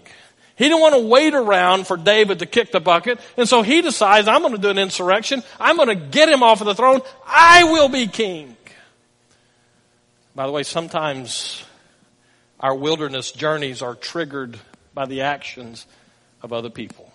He 0.57 0.65
didn't 0.65 0.81
want 0.81 0.95
to 0.95 1.01
wait 1.01 1.35
around 1.35 1.85
for 1.85 1.97
David 1.97 2.39
to 2.39 2.47
kick 2.47 2.71
the 2.71 2.79
bucket. 2.79 3.19
And 3.37 3.47
so 3.47 3.61
he 3.61 3.81
decides, 3.81 4.27
I'm 4.27 4.41
going 4.41 4.55
to 4.55 4.61
do 4.61 4.69
an 4.69 4.79
insurrection. 4.79 5.43
I'm 5.59 5.75
going 5.77 5.89
to 5.89 5.95
get 5.95 6.29
him 6.29 6.41
off 6.41 6.61
of 6.61 6.67
the 6.67 6.73
throne. 6.73 7.01
I 7.27 7.63
will 7.65 7.89
be 7.89 8.07
king. 8.07 8.57
By 10.33 10.47
the 10.47 10.51
way, 10.51 10.63
sometimes 10.63 11.63
our 12.59 12.73
wilderness 12.73 13.31
journeys 13.31 13.83
are 13.83 13.93
triggered 13.93 14.59
by 14.95 15.05
the 15.05 15.21
actions 15.21 15.85
of 16.41 16.51
other 16.51 16.71
people. 16.71 17.11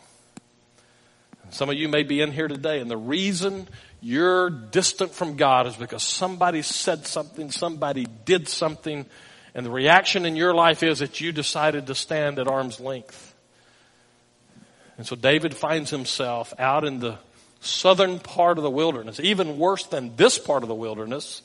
Some 1.50 1.68
of 1.68 1.76
you 1.76 1.88
may 1.88 2.05
be 2.05 2.20
in 2.20 2.31
here 2.31 2.48
today 2.48 2.78
and 2.78 2.90
the 2.90 2.96
reason 2.96 3.68
you're 4.00 4.50
distant 4.50 5.12
from 5.12 5.37
God 5.37 5.66
is 5.66 5.76
because 5.76 6.02
somebody 6.02 6.62
said 6.62 7.07
something, 7.07 7.50
somebody 7.50 8.07
did 8.24 8.48
something, 8.48 9.05
and 9.55 9.66
the 9.66 9.70
reaction 9.70 10.24
in 10.24 10.35
your 10.35 10.55
life 10.55 10.83
is 10.83 11.00
that 11.00 11.20
you 11.20 11.31
decided 11.31 11.88
to 11.88 11.94
stand 11.94 12.38
at 12.38 12.48
arm's 12.48 12.81
length. 12.81 13.32
And 15.02 15.06
so 15.08 15.16
David 15.16 15.56
finds 15.56 15.90
himself 15.90 16.54
out 16.60 16.84
in 16.84 17.00
the 17.00 17.18
southern 17.58 18.20
part 18.20 18.56
of 18.56 18.62
the 18.62 18.70
wilderness. 18.70 19.18
Even 19.18 19.58
worse 19.58 19.84
than 19.84 20.14
this 20.14 20.38
part 20.38 20.62
of 20.62 20.68
the 20.68 20.76
wilderness 20.76 21.42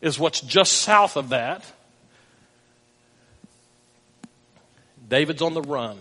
is 0.00 0.16
what's 0.16 0.40
just 0.40 0.74
south 0.74 1.16
of 1.16 1.30
that. 1.30 1.64
David's 5.08 5.42
on 5.42 5.54
the 5.54 5.60
run 5.60 5.98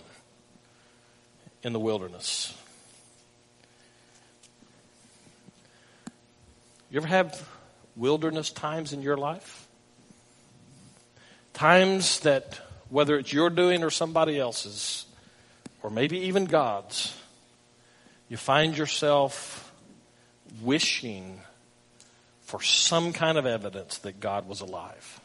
in 1.63 1.73
the 1.73 1.79
wilderness. 1.79 2.55
You 6.91 6.97
ever 6.97 7.07
have 7.07 7.49
wilderness 7.95 8.51
times 8.51 8.93
in 8.93 9.01
your 9.01 9.17
life? 9.17 9.67
Times 11.53 12.19
that, 12.19 12.61
whether 12.89 13.17
it's 13.17 13.33
your 13.33 13.49
doing 13.49 13.83
or 13.83 13.89
somebody 13.89 14.37
else's, 14.37 15.07
or 15.83 15.89
maybe 15.89 16.19
even 16.19 16.45
God's, 16.45 17.15
you 18.27 18.37
find 18.37 18.77
yourself 18.77 19.71
wishing 20.61 21.39
for 22.41 22.61
some 22.61 23.13
kind 23.13 23.37
of 23.37 23.45
evidence 23.45 23.99
that 23.99 24.19
God 24.19 24.47
was 24.47 24.61
alive. 24.61 25.19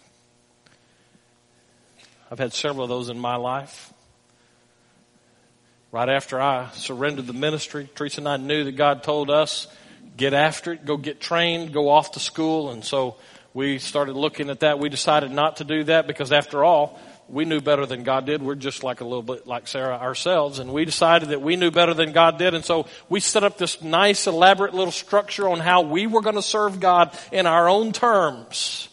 I've 2.30 2.38
had 2.38 2.52
several 2.52 2.84
of 2.84 2.88
those 2.88 3.08
in 3.08 3.18
my 3.18 3.36
life. 3.36 3.92
Right 5.92 6.08
after 6.08 6.40
I 6.40 6.70
surrendered 6.72 7.26
the 7.26 7.32
ministry, 7.32 7.88
Teresa 7.94 8.20
and 8.20 8.28
I 8.28 8.36
knew 8.36 8.64
that 8.64 8.72
God 8.72 9.02
told 9.04 9.30
us, 9.30 9.68
get 10.16 10.34
after 10.34 10.72
it, 10.72 10.84
go 10.84 10.96
get 10.96 11.20
trained, 11.20 11.72
go 11.72 11.88
off 11.88 12.12
to 12.12 12.20
school. 12.20 12.70
And 12.70 12.84
so 12.84 13.16
we 13.52 13.78
started 13.78 14.16
looking 14.16 14.50
at 14.50 14.60
that. 14.60 14.78
We 14.78 14.88
decided 14.88 15.30
not 15.30 15.58
to 15.58 15.64
do 15.64 15.84
that 15.84 16.06
because 16.06 16.32
after 16.32 16.64
all, 16.64 16.98
we 17.28 17.44
knew 17.44 17.60
better 17.60 17.86
than 17.86 18.02
God 18.02 18.26
did. 18.26 18.42
We're 18.42 18.54
just 18.54 18.84
like 18.84 19.00
a 19.00 19.04
little 19.04 19.22
bit 19.22 19.46
like 19.46 19.66
Sarah 19.66 19.96
ourselves. 19.96 20.58
And 20.58 20.72
we 20.72 20.84
decided 20.84 21.30
that 21.30 21.40
we 21.40 21.56
knew 21.56 21.70
better 21.70 21.94
than 21.94 22.12
God 22.12 22.38
did. 22.38 22.54
And 22.54 22.64
so 22.64 22.86
we 23.08 23.20
set 23.20 23.44
up 23.44 23.58
this 23.58 23.82
nice, 23.82 24.26
elaborate 24.26 24.74
little 24.74 24.92
structure 24.92 25.48
on 25.48 25.60
how 25.60 25.82
we 25.82 26.06
were 26.06 26.20
going 26.20 26.36
to 26.36 26.42
serve 26.42 26.80
God 26.80 27.16
in 27.32 27.46
our 27.46 27.68
own 27.68 27.92
terms. 27.92 28.88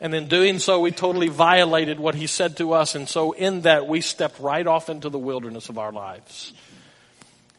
And 0.00 0.14
in 0.14 0.28
doing 0.28 0.58
so, 0.58 0.80
we 0.80 0.90
totally 0.90 1.28
violated 1.28 2.00
what 2.00 2.14
He 2.14 2.26
said 2.26 2.56
to 2.56 2.72
us. 2.72 2.94
And 2.94 3.08
so 3.08 3.32
in 3.32 3.62
that, 3.62 3.86
we 3.86 4.00
stepped 4.00 4.40
right 4.40 4.66
off 4.66 4.88
into 4.88 5.08
the 5.08 5.18
wilderness 5.18 5.68
of 5.68 5.78
our 5.78 5.92
lives. 5.92 6.52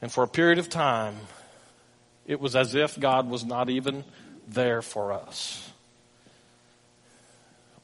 And 0.02 0.12
for 0.12 0.24
a 0.24 0.28
period 0.28 0.58
of 0.58 0.67
time, 0.67 1.15
it 2.26 2.39
was 2.39 2.56
as 2.56 2.76
if 2.76 3.00
God 3.00 3.30
was 3.30 3.45
not 3.45 3.69
even 3.69 4.04
there 4.47 4.82
for 4.82 5.13
us. 5.13 5.70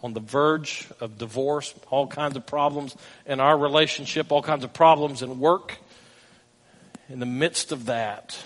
On 0.02 0.14
the 0.14 0.20
verge 0.20 0.88
of 1.00 1.18
divorce, 1.18 1.74
all 1.90 2.08
kinds 2.08 2.36
of 2.36 2.46
problems 2.46 2.96
in 3.26 3.40
our 3.40 3.58
relationship, 3.58 4.32
all 4.32 4.44
kinds 4.44 4.64
of 4.64 4.74
problems 4.74 5.22
in 5.22 5.40
work. 5.40 5.78
In 7.10 7.20
the 7.20 7.26
midst 7.26 7.72
of 7.72 7.86
that, 7.86 8.38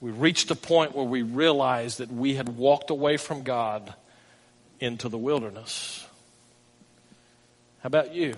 we 0.00 0.10
reached 0.10 0.50
a 0.50 0.56
point 0.56 0.94
where 0.94 1.06
we 1.06 1.22
realized 1.22 1.98
that 1.98 2.12
we 2.12 2.34
had 2.34 2.56
walked 2.56 2.90
away 2.90 3.16
from 3.16 3.42
God 3.42 3.94
into 4.80 5.08
the 5.08 5.16
wilderness. 5.16 6.06
How 7.80 7.86
about 7.86 8.14
you? 8.14 8.34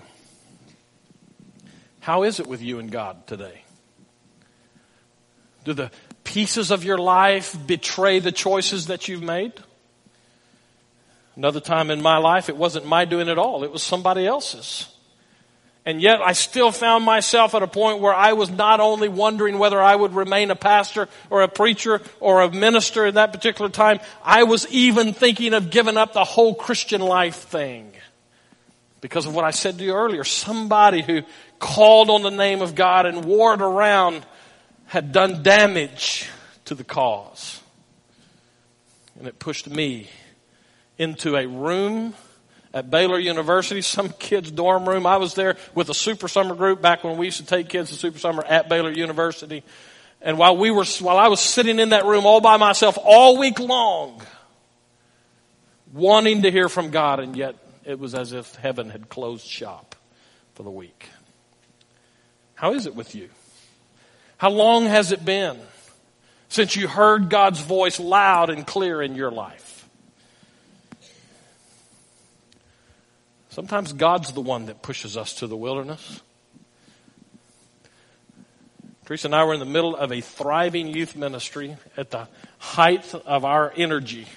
How 1.99 2.23
is 2.23 2.39
it 2.39 2.47
with 2.47 2.61
you 2.61 2.79
and 2.79 2.89
God 2.89 3.27
today? 3.27 3.63
Do 5.65 5.73
the 5.73 5.91
pieces 6.23 6.71
of 6.71 6.85
your 6.85 6.97
life 6.97 7.57
betray 7.67 8.19
the 8.19 8.31
choices 8.31 8.87
that 8.87 9.09
you've 9.09 9.23
made? 9.23 9.51
Another 11.37 11.59
time 11.59 11.91
in 11.91 12.01
my 12.01 12.17
life, 12.17 12.49
it 12.49 12.57
wasn't 12.57 12.87
my 12.87 13.05
doing 13.05 13.29
at 13.29 13.37
all. 13.37 13.63
It 13.63 13.71
was 13.71 13.83
somebody 13.83 14.25
else's. 14.25 14.87
And 15.85 16.01
yet 16.01 16.19
I 16.19 16.33
still 16.33 16.71
found 16.71 17.05
myself 17.05 17.53
at 17.53 17.61
a 17.61 17.67
point 17.67 18.01
where 18.01 18.13
I 18.13 18.33
was 18.33 18.49
not 18.49 18.79
only 18.79 19.07
wondering 19.07 19.59
whether 19.59 19.79
I 19.79 19.95
would 19.95 20.15
remain 20.15 20.49
a 20.49 20.55
pastor 20.55 21.07
or 21.29 21.43
a 21.43 21.47
preacher 21.47 22.01
or 22.19 22.41
a 22.41 22.51
minister 22.51 23.05
in 23.05 23.15
that 23.15 23.31
particular 23.31 23.69
time, 23.69 23.99
I 24.23 24.43
was 24.43 24.67
even 24.69 25.13
thinking 25.13 25.53
of 25.53 25.69
giving 25.69 25.95
up 25.95 26.11
the 26.11 26.23
whole 26.23 26.55
Christian 26.55 27.01
life 27.01 27.35
thing. 27.35 27.93
Because 28.99 29.27
of 29.27 29.35
what 29.35 29.45
I 29.45 29.51
said 29.51 29.77
to 29.77 29.83
you 29.85 29.93
earlier, 29.93 30.23
somebody 30.23 31.03
who 31.03 31.21
called 31.59 32.09
on 32.09 32.23
the 32.23 32.31
name 32.31 32.63
of 32.63 32.73
God 32.73 33.05
and 33.05 33.23
wore 33.23 33.53
it 33.53 33.61
around 33.61 34.25
had 34.87 35.11
done 35.11 35.43
damage 35.43 36.27
to 36.65 36.73
the 36.73 36.83
cause. 36.83 37.61
And 39.19 39.27
it 39.27 39.37
pushed 39.37 39.69
me 39.69 40.09
into 40.97 41.35
a 41.35 41.45
room 41.47 42.13
at 42.73 42.89
Baylor 42.89 43.19
University, 43.19 43.81
some 43.81 44.09
kid's 44.09 44.51
dorm 44.51 44.87
room. 44.87 45.05
I 45.05 45.17
was 45.17 45.33
there 45.33 45.57
with 45.73 45.89
a 45.89 45.93
super 45.93 46.27
summer 46.27 46.55
group 46.55 46.81
back 46.81 47.03
when 47.03 47.17
we 47.17 47.25
used 47.25 47.39
to 47.39 47.45
take 47.45 47.69
kids 47.69 47.89
to 47.89 47.95
super 47.95 48.19
summer 48.19 48.43
at 48.43 48.69
Baylor 48.69 48.91
University. 48.91 49.63
And 50.21 50.37
while 50.37 50.57
we 50.57 50.71
were, 50.71 50.85
while 50.99 51.17
I 51.17 51.27
was 51.27 51.39
sitting 51.39 51.79
in 51.79 51.89
that 51.89 52.05
room 52.05 52.25
all 52.25 52.41
by 52.41 52.57
myself 52.57 52.97
all 53.03 53.37
week 53.37 53.59
long, 53.59 54.21
wanting 55.93 56.41
to 56.43 56.51
hear 56.51 56.69
from 56.69 56.89
God, 56.89 57.19
and 57.19 57.35
yet 57.35 57.55
it 57.85 57.99
was 57.99 58.13
as 58.13 58.33
if 58.33 58.55
heaven 58.55 58.89
had 58.89 59.09
closed 59.09 59.47
shop 59.47 59.95
for 60.55 60.63
the 60.63 60.71
week. 60.71 61.09
How 62.55 62.73
is 62.73 62.85
it 62.85 62.95
with 62.95 63.15
you? 63.15 63.29
How 64.37 64.49
long 64.49 64.85
has 64.85 65.11
it 65.11 65.23
been 65.23 65.57
since 66.49 66.75
you 66.75 66.87
heard 66.87 67.29
God's 67.29 67.61
voice 67.61 67.99
loud 67.99 68.49
and 68.49 68.65
clear 68.65 69.01
in 69.01 69.15
your 69.15 69.31
life? 69.31 69.66
Sometimes 73.57 73.91
God's 73.91 74.33
the 74.33 74.41
one 74.41 74.67
that 74.67 74.83
pushes 74.83 75.17
us 75.17 75.33
to 75.39 75.47
the 75.47 75.57
wilderness. 75.57 76.21
Teresa 79.05 79.29
and 79.29 79.33
I 79.33 79.45
were 79.45 79.55
in 79.55 79.59
the 79.59 79.65
middle 79.65 79.95
of 79.95 80.11
a 80.11 80.21
thriving 80.21 80.89
youth 80.89 81.15
ministry 81.15 81.75
at 81.97 82.11
the 82.11 82.27
height 82.59 83.15
of 83.15 83.45
our 83.45 83.73
energy. 83.75 84.27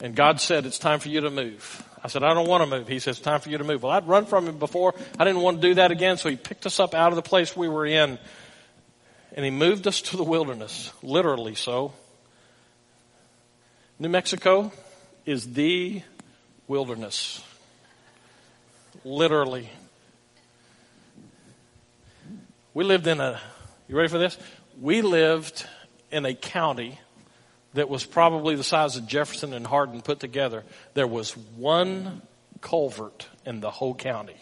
And 0.00 0.14
God 0.14 0.38
said, 0.38 0.66
It's 0.66 0.78
time 0.78 1.00
for 1.00 1.08
you 1.08 1.22
to 1.22 1.30
move. 1.30 1.82
I 2.04 2.08
said, 2.08 2.22
I 2.22 2.34
don't 2.34 2.46
want 2.46 2.62
to 2.62 2.68
move. 2.68 2.86
He 2.86 2.98
says, 2.98 3.16
It's 3.16 3.24
time 3.24 3.40
for 3.40 3.48
you 3.48 3.56
to 3.56 3.64
move. 3.64 3.84
Well, 3.84 3.92
I'd 3.92 4.06
run 4.06 4.26
from 4.26 4.46
him 4.46 4.58
before. 4.58 4.94
I 5.18 5.24
didn't 5.24 5.40
want 5.40 5.62
to 5.62 5.66
do 5.66 5.74
that 5.76 5.90
again, 5.90 6.18
so 6.18 6.28
he 6.28 6.36
picked 6.36 6.66
us 6.66 6.78
up 6.78 6.92
out 6.92 7.10
of 7.10 7.16
the 7.16 7.22
place 7.22 7.56
we 7.56 7.70
were 7.70 7.86
in 7.86 8.18
and 9.34 9.44
he 9.46 9.50
moved 9.50 9.86
us 9.86 10.02
to 10.02 10.18
the 10.18 10.24
wilderness, 10.24 10.92
literally 11.02 11.54
so. 11.54 11.94
New 13.98 14.10
Mexico 14.10 14.72
is 15.24 15.54
the 15.54 16.02
wilderness. 16.70 17.42
Literally. 19.04 19.68
We 22.74 22.84
lived 22.84 23.08
in 23.08 23.20
a, 23.20 23.40
you 23.88 23.96
ready 23.96 24.08
for 24.08 24.18
this? 24.18 24.38
We 24.80 25.02
lived 25.02 25.66
in 26.12 26.24
a 26.24 26.32
county 26.32 27.00
that 27.74 27.88
was 27.88 28.06
probably 28.06 28.54
the 28.54 28.62
size 28.62 28.96
of 28.96 29.08
Jefferson 29.08 29.52
and 29.52 29.66
Hardin 29.66 30.00
put 30.00 30.20
together. 30.20 30.62
There 30.94 31.08
was 31.08 31.36
one 31.36 32.22
culvert 32.60 33.26
in 33.44 33.58
the 33.58 33.70
whole 33.72 33.96
county. 33.96 34.36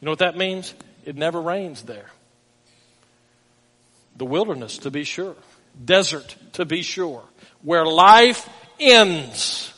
You 0.00 0.06
know 0.06 0.12
what 0.12 0.20
that 0.20 0.38
means? 0.38 0.72
It 1.04 1.16
never 1.16 1.42
rains 1.42 1.82
there. 1.82 2.06
The 4.16 4.24
wilderness, 4.24 4.78
to 4.78 4.90
be 4.90 5.04
sure. 5.04 5.36
Desert, 5.84 6.34
to 6.54 6.64
be 6.64 6.80
sure. 6.80 7.24
Where 7.60 7.84
life 7.84 8.48
ends 8.80 9.74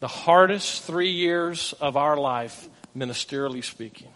the 0.00 0.08
hardest 0.08 0.82
three 0.82 1.10
years 1.10 1.72
of 1.80 1.96
our 1.96 2.16
life, 2.16 2.68
ministerially 2.96 3.64
speaking. 3.64 4.08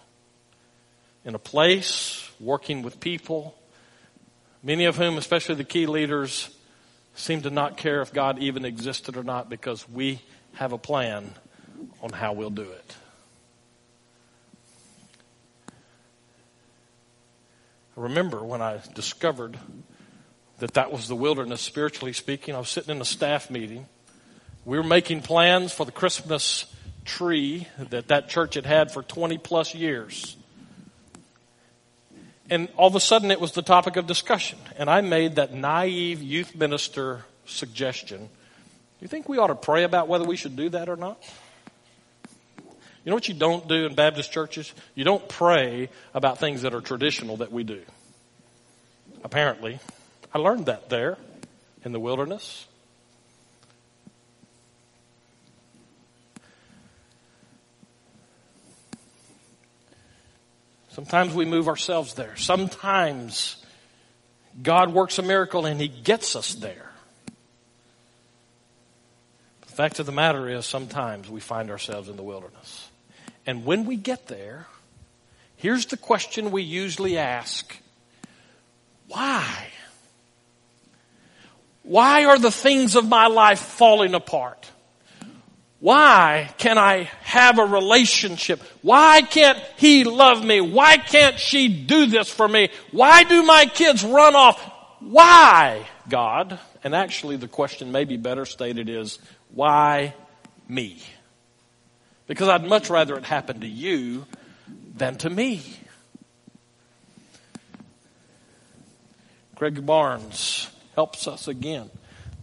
In 1.24 1.34
a 1.34 1.38
place, 1.38 2.30
working 2.38 2.82
with 2.82 3.00
people, 3.00 3.54
many 4.62 4.84
of 4.84 4.96
whom, 4.96 5.18
especially 5.18 5.54
the 5.54 5.64
key 5.64 5.86
leaders, 5.86 6.50
seem 7.14 7.42
to 7.42 7.50
not 7.50 7.76
care 7.76 8.00
if 8.02 8.12
God 8.12 8.38
even 8.38 8.64
existed 8.64 9.16
or 9.16 9.22
not 9.22 9.48
because 9.50 9.88
we 9.88 10.20
have 10.54 10.72
a 10.72 10.78
plan 10.78 11.34
on 12.02 12.10
how 12.10 12.32
we'll 12.32 12.50
do 12.50 12.62
it. 12.62 12.96
I 17.96 18.02
remember 18.02 18.42
when 18.42 18.62
I 18.62 18.80
discovered 18.94 19.58
that 20.58 20.74
that 20.74 20.92
was 20.92 21.08
the 21.08 21.16
wilderness, 21.16 21.60
spiritually 21.60 22.12
speaking. 22.12 22.54
I 22.54 22.58
was 22.58 22.68
sitting 22.68 22.94
in 22.94 23.00
a 23.00 23.06
staff 23.06 23.50
meeting 23.50 23.86
we 24.64 24.76
were 24.76 24.84
making 24.84 25.22
plans 25.22 25.72
for 25.72 25.84
the 25.84 25.92
Christmas 25.92 26.66
tree 27.04 27.66
that 27.78 28.08
that 28.08 28.28
church 28.28 28.54
had 28.54 28.66
had 28.66 28.90
for 28.90 29.02
20 29.02 29.38
plus 29.38 29.74
years. 29.74 30.36
And 32.50 32.68
all 32.76 32.88
of 32.88 32.96
a 32.96 33.00
sudden 33.00 33.30
it 33.30 33.40
was 33.40 33.52
the 33.52 33.62
topic 33.62 33.96
of 33.96 34.06
discussion. 34.06 34.58
And 34.76 34.90
I 34.90 35.00
made 35.00 35.36
that 35.36 35.54
naive 35.54 36.22
youth 36.22 36.54
minister 36.54 37.24
suggestion. 37.46 38.18
Do 38.18 38.26
you 39.04 39.08
think 39.08 39.28
we 39.28 39.38
ought 39.38 39.46
to 39.46 39.54
pray 39.54 39.84
about 39.84 40.08
whether 40.08 40.24
we 40.24 40.36
should 40.36 40.56
do 40.56 40.68
that 40.70 40.88
or 40.88 40.96
not? 40.96 41.22
You 43.04 43.10
know 43.10 43.14
what 43.14 43.28
you 43.28 43.34
don't 43.34 43.66
do 43.66 43.86
in 43.86 43.94
Baptist 43.94 44.30
churches? 44.30 44.74
You 44.94 45.04
don't 45.04 45.26
pray 45.26 45.88
about 46.12 46.38
things 46.38 46.62
that 46.62 46.74
are 46.74 46.82
traditional 46.82 47.38
that 47.38 47.50
we 47.50 47.64
do. 47.64 47.80
Apparently. 49.24 49.78
I 50.34 50.38
learned 50.38 50.66
that 50.66 50.90
there 50.90 51.16
in 51.84 51.92
the 51.92 52.00
wilderness. 52.00 52.66
Sometimes 61.00 61.32
we 61.32 61.46
move 61.46 61.66
ourselves 61.66 62.12
there. 62.12 62.36
Sometimes 62.36 63.56
God 64.62 64.92
works 64.92 65.18
a 65.18 65.22
miracle 65.22 65.64
and 65.64 65.80
He 65.80 65.88
gets 65.88 66.36
us 66.36 66.52
there. 66.52 66.90
The 69.62 69.72
fact 69.72 69.98
of 69.98 70.04
the 70.04 70.12
matter 70.12 70.46
is, 70.46 70.66
sometimes 70.66 71.30
we 71.30 71.40
find 71.40 71.70
ourselves 71.70 72.10
in 72.10 72.16
the 72.16 72.22
wilderness. 72.22 72.90
And 73.46 73.64
when 73.64 73.86
we 73.86 73.96
get 73.96 74.26
there, 74.26 74.66
here's 75.56 75.86
the 75.86 75.96
question 75.96 76.50
we 76.50 76.64
usually 76.64 77.16
ask 77.16 77.74
Why? 79.08 79.68
Why 81.82 82.26
are 82.26 82.38
the 82.38 82.50
things 82.50 82.94
of 82.94 83.08
my 83.08 83.28
life 83.28 83.60
falling 83.60 84.12
apart? 84.12 84.70
Why 85.80 86.54
can 86.58 86.76
I 86.76 87.04
have 87.22 87.58
a 87.58 87.64
relationship? 87.64 88.60
Why 88.82 89.22
can't 89.22 89.58
he 89.78 90.04
love 90.04 90.44
me? 90.44 90.60
Why 90.60 90.98
can't 90.98 91.38
she 91.38 91.68
do 91.68 92.06
this 92.06 92.30
for 92.30 92.46
me? 92.46 92.68
Why 92.92 93.24
do 93.24 93.42
my 93.42 93.64
kids 93.64 94.04
run 94.04 94.36
off? 94.36 94.60
Why, 95.00 95.86
God? 96.08 96.58
And 96.84 96.94
actually 96.94 97.36
the 97.36 97.48
question 97.48 97.92
may 97.92 98.04
be 98.04 98.18
better 98.18 98.44
stated 98.44 98.90
is, 98.90 99.18
why 99.54 100.14
me? 100.68 101.02
Because 102.26 102.48
I'd 102.48 102.64
much 102.64 102.90
rather 102.90 103.16
it 103.16 103.24
happen 103.24 103.60
to 103.60 103.66
you 103.66 104.26
than 104.94 105.16
to 105.18 105.30
me. 105.30 105.62
Greg 109.54 109.84
Barnes 109.84 110.68
helps 110.94 111.26
us 111.26 111.48
again. 111.48 111.90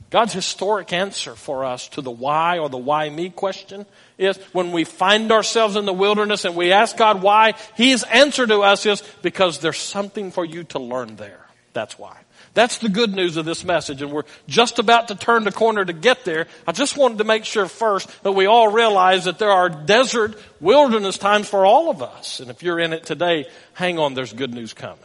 God's 0.10 0.32
historic 0.32 0.94
answer 0.94 1.36
for 1.36 1.66
us 1.66 1.90
to 1.90 2.02
the 2.02 2.12
why 2.12 2.60
or 2.60 2.70
the 2.70 2.78
why 2.78 3.10
me 3.10 3.30
question 3.30 3.86
is 4.18 4.38
when 4.54 4.72
we 4.72 4.86
find 4.86 5.32
ourselves 5.32 5.76
in 5.76 5.86
the 5.86 5.94
wilderness 5.94 6.46
and 6.46 6.56
we 6.56 6.72
ask 6.72 6.96
God 6.96 7.22
why, 7.22 7.56
His 7.76 8.04
answer 8.04 8.48
to 8.48 8.60
us 8.60 8.86
is 8.86 9.04
because 9.22 9.60
there's 9.60 9.78
something 9.78 10.32
for 10.32 10.46
you 10.46 10.64
to 10.66 10.80
learn 10.80 11.18
there. 11.18 11.46
That's 11.74 12.00
why. 12.00 12.18
That's 12.54 12.78
the 12.78 12.90
good 12.90 13.14
news 13.14 13.36
of 13.36 13.46
this 13.46 13.66
message 13.66 14.02
and 14.02 14.12
we're 14.12 14.24
just 14.48 14.80
about 14.80 15.10
to 15.10 15.16
turn 15.16 15.44
the 15.44 15.52
corner 15.52 15.84
to 15.84 15.94
get 15.94 16.24
there. 16.24 16.48
I 16.66 16.72
just 16.72 16.96
wanted 16.96 17.18
to 17.18 17.26
make 17.26 17.44
sure 17.44 17.68
first 17.68 18.10
that 18.24 18.32
we 18.32 18.46
all 18.46 18.70
realize 18.70 19.26
that 19.26 19.40
there 19.40 19.52
are 19.52 19.68
desert 19.70 20.40
wilderness 20.62 21.18
times 21.18 21.50
for 21.50 21.66
all 21.66 21.90
of 21.90 22.02
us. 22.02 22.40
And 22.40 22.50
if 22.50 22.64
you're 22.64 22.80
in 22.80 22.94
it 22.94 23.04
today, 23.04 23.48
hang 23.74 24.00
on, 24.00 24.14
there's 24.14 24.32
good 24.32 24.54
news 24.54 24.74
coming. 24.74 24.98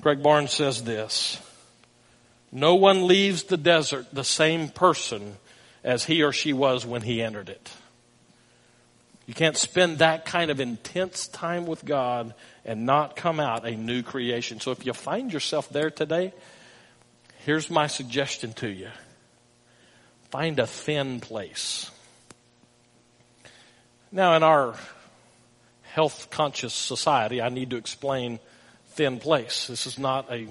Greg 0.00 0.22
Barnes 0.22 0.52
says 0.52 0.84
this. 0.84 1.40
No 2.50 2.74
one 2.74 3.06
leaves 3.06 3.44
the 3.44 3.56
desert 3.56 4.06
the 4.12 4.24
same 4.24 4.68
person 4.68 5.36
as 5.84 6.04
he 6.04 6.22
or 6.22 6.32
she 6.32 6.52
was 6.52 6.86
when 6.86 7.02
he 7.02 7.22
entered 7.22 7.48
it. 7.48 7.70
You 9.26 9.34
can't 9.34 9.56
spend 9.56 9.98
that 9.98 10.24
kind 10.24 10.50
of 10.50 10.58
intense 10.58 11.28
time 11.28 11.66
with 11.66 11.84
God 11.84 12.32
and 12.64 12.86
not 12.86 13.14
come 13.14 13.40
out 13.40 13.66
a 13.66 13.76
new 13.76 14.02
creation. 14.02 14.58
So 14.58 14.70
if 14.70 14.86
you 14.86 14.94
find 14.94 15.30
yourself 15.30 15.68
there 15.68 15.90
today, 15.90 16.32
here's 17.44 17.68
my 17.68 17.88
suggestion 17.88 18.54
to 18.54 18.68
you. 18.68 18.88
Find 20.30 20.58
a 20.58 20.66
thin 20.66 21.20
place. 21.20 21.90
Now 24.10 24.34
in 24.34 24.42
our 24.42 24.74
health 25.82 26.28
conscious 26.30 26.72
society, 26.72 27.42
I 27.42 27.50
need 27.50 27.70
to 27.70 27.76
explain 27.76 28.38
thin 28.92 29.18
place. 29.18 29.66
This 29.66 29.86
is 29.86 29.98
not 29.98 30.32
a 30.32 30.48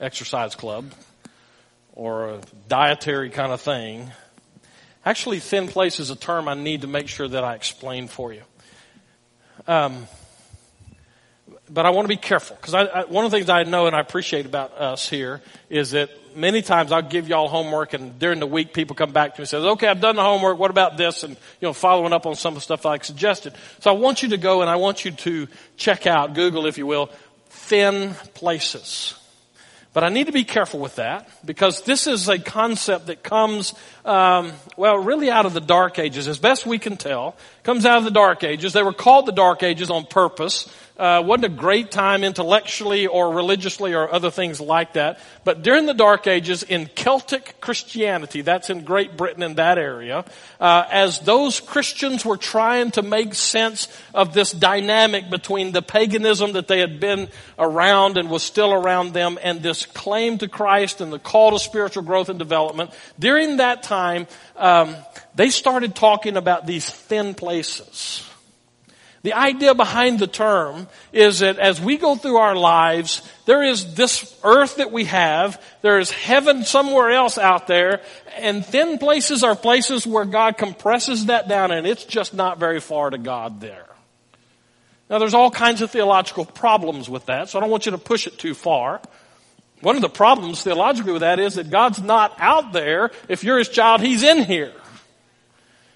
exercise 0.00 0.54
club 0.54 0.86
or 1.94 2.28
a 2.28 2.40
dietary 2.68 3.30
kind 3.30 3.52
of 3.52 3.60
thing. 3.60 4.10
Actually, 5.04 5.40
thin 5.40 5.68
place 5.68 5.98
is 6.00 6.10
a 6.10 6.16
term 6.16 6.48
I 6.48 6.54
need 6.54 6.82
to 6.82 6.86
make 6.86 7.08
sure 7.08 7.28
that 7.28 7.42
I 7.42 7.54
explain 7.54 8.08
for 8.08 8.32
you. 8.32 8.42
Um, 9.66 10.06
but 11.70 11.86
I 11.86 11.90
want 11.90 12.04
to 12.04 12.08
be 12.08 12.16
careful 12.16 12.56
because 12.60 12.74
one 13.08 13.24
of 13.24 13.30
the 13.30 13.36
things 13.36 13.48
I 13.48 13.62
know 13.62 13.86
and 13.86 13.94
I 13.94 14.00
appreciate 14.00 14.44
about 14.44 14.72
us 14.72 15.08
here 15.08 15.40
is 15.68 15.92
that 15.92 16.10
many 16.36 16.62
times 16.62 16.90
I'll 16.90 17.02
give 17.02 17.28
y'all 17.28 17.48
homework 17.48 17.92
and 17.92 18.18
during 18.18 18.40
the 18.40 18.46
week 18.46 18.74
people 18.74 18.96
come 18.96 19.12
back 19.12 19.34
to 19.34 19.40
me 19.40 19.42
and 19.42 19.48
says, 19.48 19.64
okay, 19.64 19.86
I've 19.86 20.00
done 20.00 20.16
the 20.16 20.22
homework. 20.22 20.58
What 20.58 20.70
about 20.70 20.96
this? 20.96 21.22
And, 21.22 21.34
you 21.60 21.68
know, 21.68 21.72
following 21.72 22.12
up 22.12 22.26
on 22.26 22.34
some 22.34 22.54
of 22.54 22.56
the 22.56 22.60
stuff 22.60 22.86
I 22.86 22.98
suggested. 22.98 23.54
So 23.78 23.90
I 23.90 23.94
want 23.94 24.22
you 24.22 24.30
to 24.30 24.36
go 24.36 24.62
and 24.62 24.70
I 24.70 24.76
want 24.76 25.04
you 25.04 25.12
to 25.12 25.48
check 25.76 26.06
out, 26.06 26.34
Google 26.34 26.66
if 26.66 26.76
you 26.76 26.86
will, 26.86 27.10
thin 27.48 28.14
places. 28.34 29.14
But 29.92 30.04
I 30.04 30.08
need 30.08 30.26
to 30.26 30.32
be 30.32 30.44
careful 30.44 30.78
with 30.78 30.96
that 30.96 31.28
because 31.44 31.82
this 31.82 32.06
is 32.06 32.28
a 32.28 32.38
concept 32.38 33.08
that 33.08 33.24
comes, 33.24 33.74
um, 34.04 34.52
well, 34.76 34.98
really 34.98 35.30
out 35.30 35.46
of 35.46 35.52
the 35.52 35.60
Dark 35.60 35.98
Ages, 35.98 36.28
as 36.28 36.38
best 36.38 36.64
we 36.64 36.78
can 36.78 36.96
tell. 36.96 37.34
Comes 37.64 37.84
out 37.84 37.98
of 37.98 38.04
the 38.04 38.12
Dark 38.12 38.44
Ages. 38.44 38.72
They 38.72 38.84
were 38.84 38.92
called 38.92 39.26
the 39.26 39.32
Dark 39.32 39.64
Ages 39.64 39.90
on 39.90 40.06
purpose 40.06 40.72
uh, 41.00 41.22
wasn't 41.22 41.46
a 41.46 41.48
great 41.48 41.90
time 41.90 42.22
intellectually 42.22 43.06
or 43.06 43.32
religiously 43.32 43.94
or 43.94 44.12
other 44.12 44.30
things 44.30 44.60
like 44.60 44.92
that. 44.92 45.18
But 45.44 45.62
during 45.62 45.86
the 45.86 45.94
Dark 45.94 46.26
Ages 46.26 46.62
in 46.62 46.90
Celtic 46.94 47.58
Christianity, 47.58 48.42
that's 48.42 48.68
in 48.68 48.84
Great 48.84 49.16
Britain 49.16 49.42
in 49.42 49.54
that 49.54 49.78
area, 49.78 50.26
uh, 50.60 50.84
as 50.90 51.18
those 51.20 51.58
Christians 51.58 52.26
were 52.26 52.36
trying 52.36 52.90
to 52.92 53.02
make 53.02 53.34
sense 53.34 53.88
of 54.12 54.34
this 54.34 54.52
dynamic 54.52 55.30
between 55.30 55.72
the 55.72 55.80
paganism 55.80 56.52
that 56.52 56.68
they 56.68 56.80
had 56.80 57.00
been 57.00 57.28
around 57.58 58.18
and 58.18 58.28
was 58.28 58.42
still 58.42 58.70
around 58.70 59.14
them 59.14 59.38
and 59.42 59.62
this 59.62 59.86
claim 59.86 60.36
to 60.36 60.48
Christ 60.48 61.00
and 61.00 61.10
the 61.10 61.18
call 61.18 61.52
to 61.52 61.58
spiritual 61.58 62.02
growth 62.02 62.28
and 62.28 62.38
development, 62.38 62.90
during 63.18 63.56
that 63.56 63.82
time, 63.82 64.26
um, 64.56 64.94
they 65.34 65.48
started 65.48 65.94
talking 65.94 66.36
about 66.36 66.66
these 66.66 66.88
thin 66.90 67.32
places 67.34 68.29
the 69.22 69.34
idea 69.34 69.74
behind 69.74 70.18
the 70.18 70.26
term 70.26 70.88
is 71.12 71.40
that 71.40 71.58
as 71.58 71.78
we 71.78 71.98
go 71.98 72.16
through 72.16 72.38
our 72.38 72.56
lives, 72.56 73.20
there 73.44 73.62
is 73.62 73.94
this 73.94 74.34
earth 74.42 74.76
that 74.76 74.92
we 74.92 75.04
have, 75.04 75.62
there 75.82 75.98
is 75.98 76.10
heaven 76.10 76.64
somewhere 76.64 77.10
else 77.10 77.36
out 77.36 77.66
there, 77.66 78.00
and 78.38 78.64
thin 78.64 78.96
places 78.96 79.44
are 79.44 79.54
places 79.54 80.06
where 80.06 80.24
God 80.24 80.56
compresses 80.56 81.26
that 81.26 81.48
down 81.48 81.70
and 81.70 81.86
it's 81.86 82.04
just 82.04 82.32
not 82.32 82.58
very 82.58 82.80
far 82.80 83.10
to 83.10 83.18
God 83.18 83.60
there. 83.60 83.86
Now 85.10 85.18
there's 85.18 85.34
all 85.34 85.50
kinds 85.50 85.82
of 85.82 85.90
theological 85.90 86.46
problems 86.46 87.10
with 87.10 87.26
that, 87.26 87.50
so 87.50 87.58
I 87.58 87.60
don't 87.60 87.70
want 87.70 87.84
you 87.84 87.92
to 87.92 87.98
push 87.98 88.26
it 88.26 88.38
too 88.38 88.54
far. 88.54 89.02
One 89.82 89.96
of 89.96 90.02
the 90.02 90.08
problems 90.08 90.62
theologically 90.62 91.12
with 91.12 91.22
that 91.22 91.38
is 91.38 91.54
that 91.54 91.68
God's 91.68 92.00
not 92.00 92.34
out 92.38 92.72
there. 92.72 93.10
If 93.28 93.44
you're 93.44 93.58
His 93.58 93.68
child, 93.68 94.00
He's 94.00 94.22
in 94.22 94.44
here. 94.44 94.72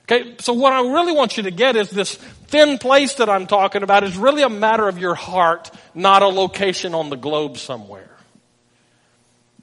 Okay, 0.05 0.35
so 0.39 0.53
what 0.53 0.73
I 0.73 0.81
really 0.81 1.13
want 1.13 1.39
you 1.39 1.45
to 1.45 1.51
get 1.51 1.77
is 1.77 1.89
this 1.89 2.17
thin 2.17 2.79
place 2.79 3.15
that 3.15 3.31
I'm 3.31 3.47
talking 3.47 3.83
about 3.83 4.05
is 4.05 4.17
really 4.19 4.43
a 4.43 4.51
matter 4.51 4.87
of 4.87 4.99
your 4.99 5.15
heart, 5.15 5.71
not 5.95 6.23
a 6.23 6.29
location 6.29 6.95
on 6.95 7.09
the 7.09 7.17
globe 7.17 7.57
somewhere. 7.57 8.11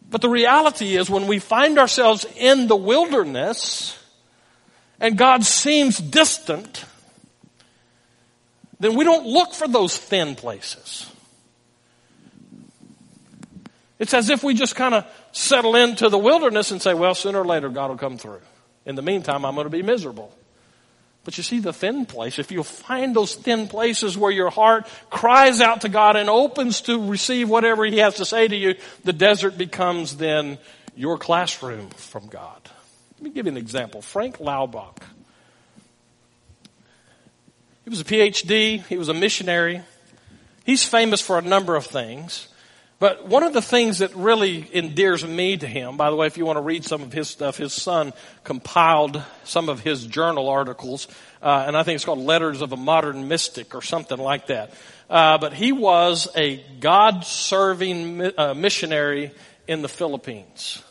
But 0.10 0.21
the 0.21 0.30
reality 0.30 0.97
is 0.97 1.10
when 1.10 1.27
we 1.27 1.38
find 1.39 1.77
ourselves 1.77 2.25
in 2.36 2.67
the 2.67 2.75
wilderness 2.75 3.97
and 4.99 5.17
God 5.17 5.45
seems 5.45 5.99
distant, 5.99 6.86
then 8.80 8.95
we 8.95 9.04
don't 9.04 9.27
look 9.27 9.54
for 9.54 9.67
those 9.67 9.95
thin 9.95 10.36
places. 10.36 11.10
It's 13.99 14.15
as 14.15 14.32
if 14.32 14.43
we 14.43 14.56
just 14.56 14.75
kind 14.75 14.95
of 14.95 15.06
settle 15.32 15.75
into 15.75 16.10
the 16.10 16.17
wilderness 16.17 16.71
and 16.71 16.82
say, 16.82 16.95
well, 16.95 17.13
sooner 17.13 17.41
or 17.41 17.45
later 17.45 17.69
God 17.69 17.91
will 17.91 17.97
come 17.97 18.17
through. 18.17 18.41
In 18.86 18.96
the 18.96 19.02
meantime, 19.02 19.46
I'm 19.46 19.56
going 19.56 19.65
to 19.65 19.70
be 19.70 19.84
miserable. 19.84 20.36
But 21.24 21.38
you 21.38 21.44
see 21.44 21.60
the 21.60 21.74
thin 21.74 22.06
place. 22.06 22.39
If 22.39 22.52
you 22.52 22.63
find 22.63 23.15
those 23.15 23.36
thin 23.36 23.67
places 23.67 24.17
where 24.17 24.32
your 24.32 24.50
heart 24.50 24.88
cries 25.12 25.62
out 25.62 25.82
to 25.82 25.89
God 25.89 26.15
and 26.15 26.30
opens 26.30 26.82
to 26.82 27.10
receive 27.10 27.48
whatever 27.48 27.86
He 27.86 28.00
has 28.00 28.15
to 28.15 28.26
say 28.26 28.48
to 28.48 28.56
you, 28.56 28.76
the 29.04 29.13
desert 29.13 29.58
becomes 29.58 30.17
then 30.17 30.58
your 30.96 31.17
classroom 31.17 31.89
from 31.91 32.28
God. 32.28 32.60
Let 33.15 33.24
me 33.24 33.30
give 33.30 33.46
you 33.46 33.52
an 33.52 33.58
example. 33.58 34.02
Frank 34.02 34.39
Laubach. 34.39 34.98
He 37.84 37.89
was 37.89 38.02
a 38.02 38.06
PhD. 38.06 38.84
He 38.88 38.98
was 38.98 39.10
a 39.10 39.13
missionary. 39.13 39.82
He's 40.65 40.84
famous 40.84 41.22
for 41.22 41.38
a 41.38 41.41
number 41.41 41.76
of 41.76 41.86
things. 41.86 42.48
But 43.02 43.28
one 43.28 43.42
of 43.42 43.52
the 43.52 43.64
things 43.64 43.98
that 43.98 44.16
really 44.16 44.64
endears 44.72 45.26
me 45.26 45.58
to 45.58 45.66
him, 45.66 45.98
by 45.98 46.12
the 46.12 46.16
way, 46.16 46.28
if 46.28 46.38
you 46.38 46.46
want 46.46 46.58
to 46.58 46.62
read 46.62 46.86
some 46.86 47.02
of 47.02 47.12
his 47.12 47.28
stuff, 47.28 47.58
his 47.58 47.74
son 47.74 48.14
compiled 48.44 49.24
some 49.44 49.70
of 49.70 49.80
his 49.80 50.06
journal 50.06 50.48
articles, 50.50 51.08
uh, 51.42 51.64
and 51.66 51.76
I 51.76 51.82
think 51.82 51.96
it's 51.96 52.06
called 52.06 52.20
Letters 52.20 52.62
of 52.62 52.74
a 52.74 52.78
Modern 52.78 53.28
Mystic 53.28 53.74
or 53.74 53.82
something 53.82 54.20
like 54.20 54.46
that. 54.48 54.72
Uh, 55.10 55.40
but 55.40 55.52
he 55.52 55.72
was 55.72 56.28
a 56.36 56.64
God-serving 56.80 58.38
uh, 58.38 58.54
missionary 58.54 59.32
in 59.68 59.82
the 59.82 59.90
Philippines. 59.90 60.84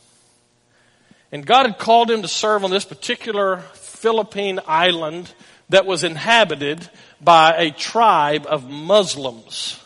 And 1.31 1.47
God 1.47 1.67
had 1.67 1.79
called 1.79 2.11
him 2.11 2.23
to 2.23 2.29
serve 2.29 2.65
on 2.65 2.73
this 2.73 2.85
particular 2.85 3.59
Philippine 3.75 4.59
island 4.67 5.33
that 5.69 5.87
was 5.87 6.03
inhabited 6.03 6.91
by 7.21 7.53
a 7.53 7.71
tribe 7.71 8.47
of 8.49 8.69
Muslims. 8.69 9.79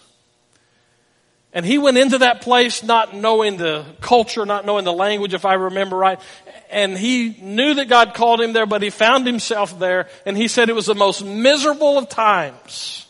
And 1.54 1.64
he 1.64 1.78
went 1.78 1.96
into 1.96 2.18
that 2.18 2.40
place 2.40 2.82
not 2.82 3.14
knowing 3.14 3.56
the 3.56 3.86
culture, 4.00 4.44
not 4.44 4.66
knowing 4.66 4.84
the 4.84 4.92
language, 4.92 5.34
if 5.34 5.44
I 5.44 5.54
remember 5.54 5.96
right. 5.96 6.20
And 6.68 6.98
he 6.98 7.28
knew 7.40 7.74
that 7.74 7.88
God 7.88 8.12
called 8.12 8.40
him 8.40 8.52
there, 8.52 8.66
but 8.66 8.82
he 8.82 8.90
found 8.90 9.24
himself 9.24 9.78
there, 9.78 10.08
and 10.26 10.36
he 10.36 10.48
said 10.48 10.68
it 10.68 10.74
was 10.74 10.86
the 10.86 10.96
most 10.96 11.24
miserable 11.24 11.96
of 11.96 12.08
times. 12.08 13.06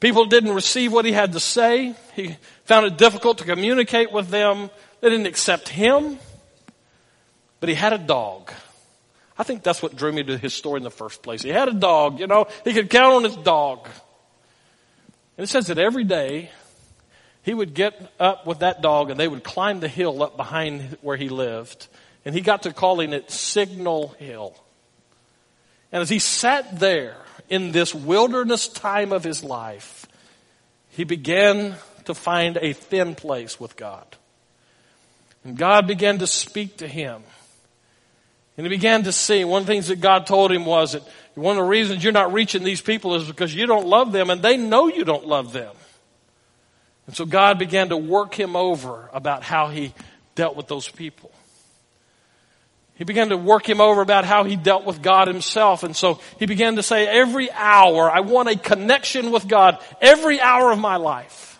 People 0.00 0.24
didn't 0.24 0.52
receive 0.52 0.92
what 0.92 1.04
he 1.04 1.12
had 1.12 1.32
to 1.32 1.40
say. 1.40 1.94
He 2.14 2.36
found 2.64 2.86
it 2.86 2.96
difficult 2.96 3.38
to 3.38 3.44
communicate 3.44 4.10
with 4.10 4.28
them. 4.28 4.70
They 5.02 5.10
didn't 5.10 5.26
accept 5.26 5.68
him. 5.68 6.18
But 7.60 7.68
he 7.68 7.74
had 7.74 7.92
a 7.92 7.98
dog. 7.98 8.50
I 9.38 9.42
think 9.42 9.62
that's 9.62 9.82
what 9.82 9.94
drew 9.94 10.12
me 10.12 10.22
to 10.24 10.38
his 10.38 10.54
story 10.54 10.78
in 10.78 10.84
the 10.84 10.90
first 10.90 11.22
place. 11.22 11.42
He 11.42 11.50
had 11.50 11.68
a 11.68 11.74
dog, 11.74 12.18
you 12.18 12.26
know, 12.26 12.46
he 12.64 12.72
could 12.72 12.88
count 12.88 13.16
on 13.16 13.24
his 13.24 13.36
dog. 13.36 13.88
And 15.36 15.44
it 15.44 15.48
says 15.48 15.66
that 15.66 15.78
every 15.78 16.04
day 16.04 16.50
he 17.42 17.54
would 17.54 17.74
get 17.74 18.12
up 18.18 18.46
with 18.46 18.60
that 18.60 18.82
dog 18.82 19.10
and 19.10 19.20
they 19.20 19.28
would 19.28 19.44
climb 19.44 19.80
the 19.80 19.88
hill 19.88 20.22
up 20.22 20.36
behind 20.36 20.96
where 21.02 21.16
he 21.16 21.28
lived. 21.28 21.88
And 22.24 22.34
he 22.34 22.40
got 22.40 22.62
to 22.62 22.72
calling 22.72 23.12
it 23.12 23.30
Signal 23.30 24.08
Hill. 24.18 24.56
And 25.92 26.02
as 26.02 26.08
he 26.08 26.18
sat 26.18 26.80
there 26.80 27.16
in 27.48 27.70
this 27.70 27.94
wilderness 27.94 28.66
time 28.66 29.12
of 29.12 29.22
his 29.22 29.44
life, 29.44 30.06
he 30.90 31.04
began 31.04 31.76
to 32.06 32.14
find 32.14 32.56
a 32.56 32.72
thin 32.72 33.14
place 33.14 33.60
with 33.60 33.76
God. 33.76 34.04
And 35.44 35.56
God 35.56 35.86
began 35.86 36.18
to 36.18 36.26
speak 36.26 36.78
to 36.78 36.88
him. 36.88 37.22
And 38.56 38.66
he 38.66 38.70
began 38.70 39.04
to 39.04 39.12
see, 39.12 39.44
one 39.44 39.62
of 39.62 39.66
the 39.66 39.72
things 39.72 39.88
that 39.88 40.00
God 40.00 40.26
told 40.26 40.50
him 40.50 40.64
was 40.64 40.92
that 40.92 41.02
one 41.36 41.58
of 41.58 41.64
the 41.64 41.68
reasons 41.68 42.02
you're 42.02 42.12
not 42.12 42.32
reaching 42.32 42.64
these 42.64 42.80
people 42.80 43.14
is 43.14 43.24
because 43.24 43.54
you 43.54 43.66
don't 43.66 43.86
love 43.86 44.10
them 44.10 44.30
and 44.30 44.42
they 44.42 44.56
know 44.56 44.88
you 44.88 45.04
don't 45.04 45.26
love 45.26 45.52
them. 45.52 45.74
And 47.06 47.14
so 47.14 47.24
God 47.26 47.58
began 47.58 47.90
to 47.90 47.96
work 47.96 48.34
him 48.34 48.56
over 48.56 49.10
about 49.12 49.42
how 49.42 49.68
he 49.68 49.92
dealt 50.34 50.56
with 50.56 50.66
those 50.66 50.88
people. 50.88 51.30
He 52.94 53.04
began 53.04 53.28
to 53.28 53.36
work 53.36 53.68
him 53.68 53.82
over 53.82 54.00
about 54.00 54.24
how 54.24 54.44
he 54.44 54.56
dealt 54.56 54.86
with 54.86 55.02
God 55.02 55.28
himself. 55.28 55.82
And 55.82 55.94
so 55.94 56.18
he 56.38 56.46
began 56.46 56.76
to 56.76 56.82
say, 56.82 57.06
every 57.06 57.50
hour, 57.52 58.10
I 58.10 58.20
want 58.20 58.48
a 58.48 58.56
connection 58.56 59.30
with 59.30 59.46
God 59.46 59.78
every 60.00 60.40
hour 60.40 60.72
of 60.72 60.78
my 60.78 60.96
life. 60.96 61.55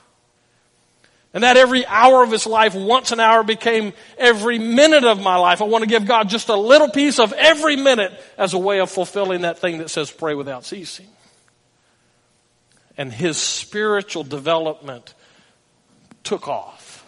And 1.36 1.42
that 1.42 1.58
every 1.58 1.84
hour 1.84 2.22
of 2.22 2.30
his 2.30 2.46
life, 2.46 2.74
once 2.74 3.12
an 3.12 3.20
hour 3.20 3.42
became 3.42 3.92
every 4.16 4.58
minute 4.58 5.04
of 5.04 5.20
my 5.20 5.36
life. 5.36 5.60
I 5.60 5.66
want 5.66 5.82
to 5.84 5.86
give 5.86 6.06
God 6.06 6.30
just 6.30 6.48
a 6.48 6.56
little 6.56 6.88
piece 6.88 7.18
of 7.18 7.34
every 7.34 7.76
minute 7.76 8.10
as 8.38 8.54
a 8.54 8.58
way 8.58 8.80
of 8.80 8.90
fulfilling 8.90 9.42
that 9.42 9.58
thing 9.58 9.76
that 9.76 9.90
says 9.90 10.10
pray 10.10 10.34
without 10.34 10.64
ceasing. 10.64 11.06
And 12.96 13.12
his 13.12 13.36
spiritual 13.36 14.22
development 14.24 15.12
took 16.24 16.48
off. 16.48 17.06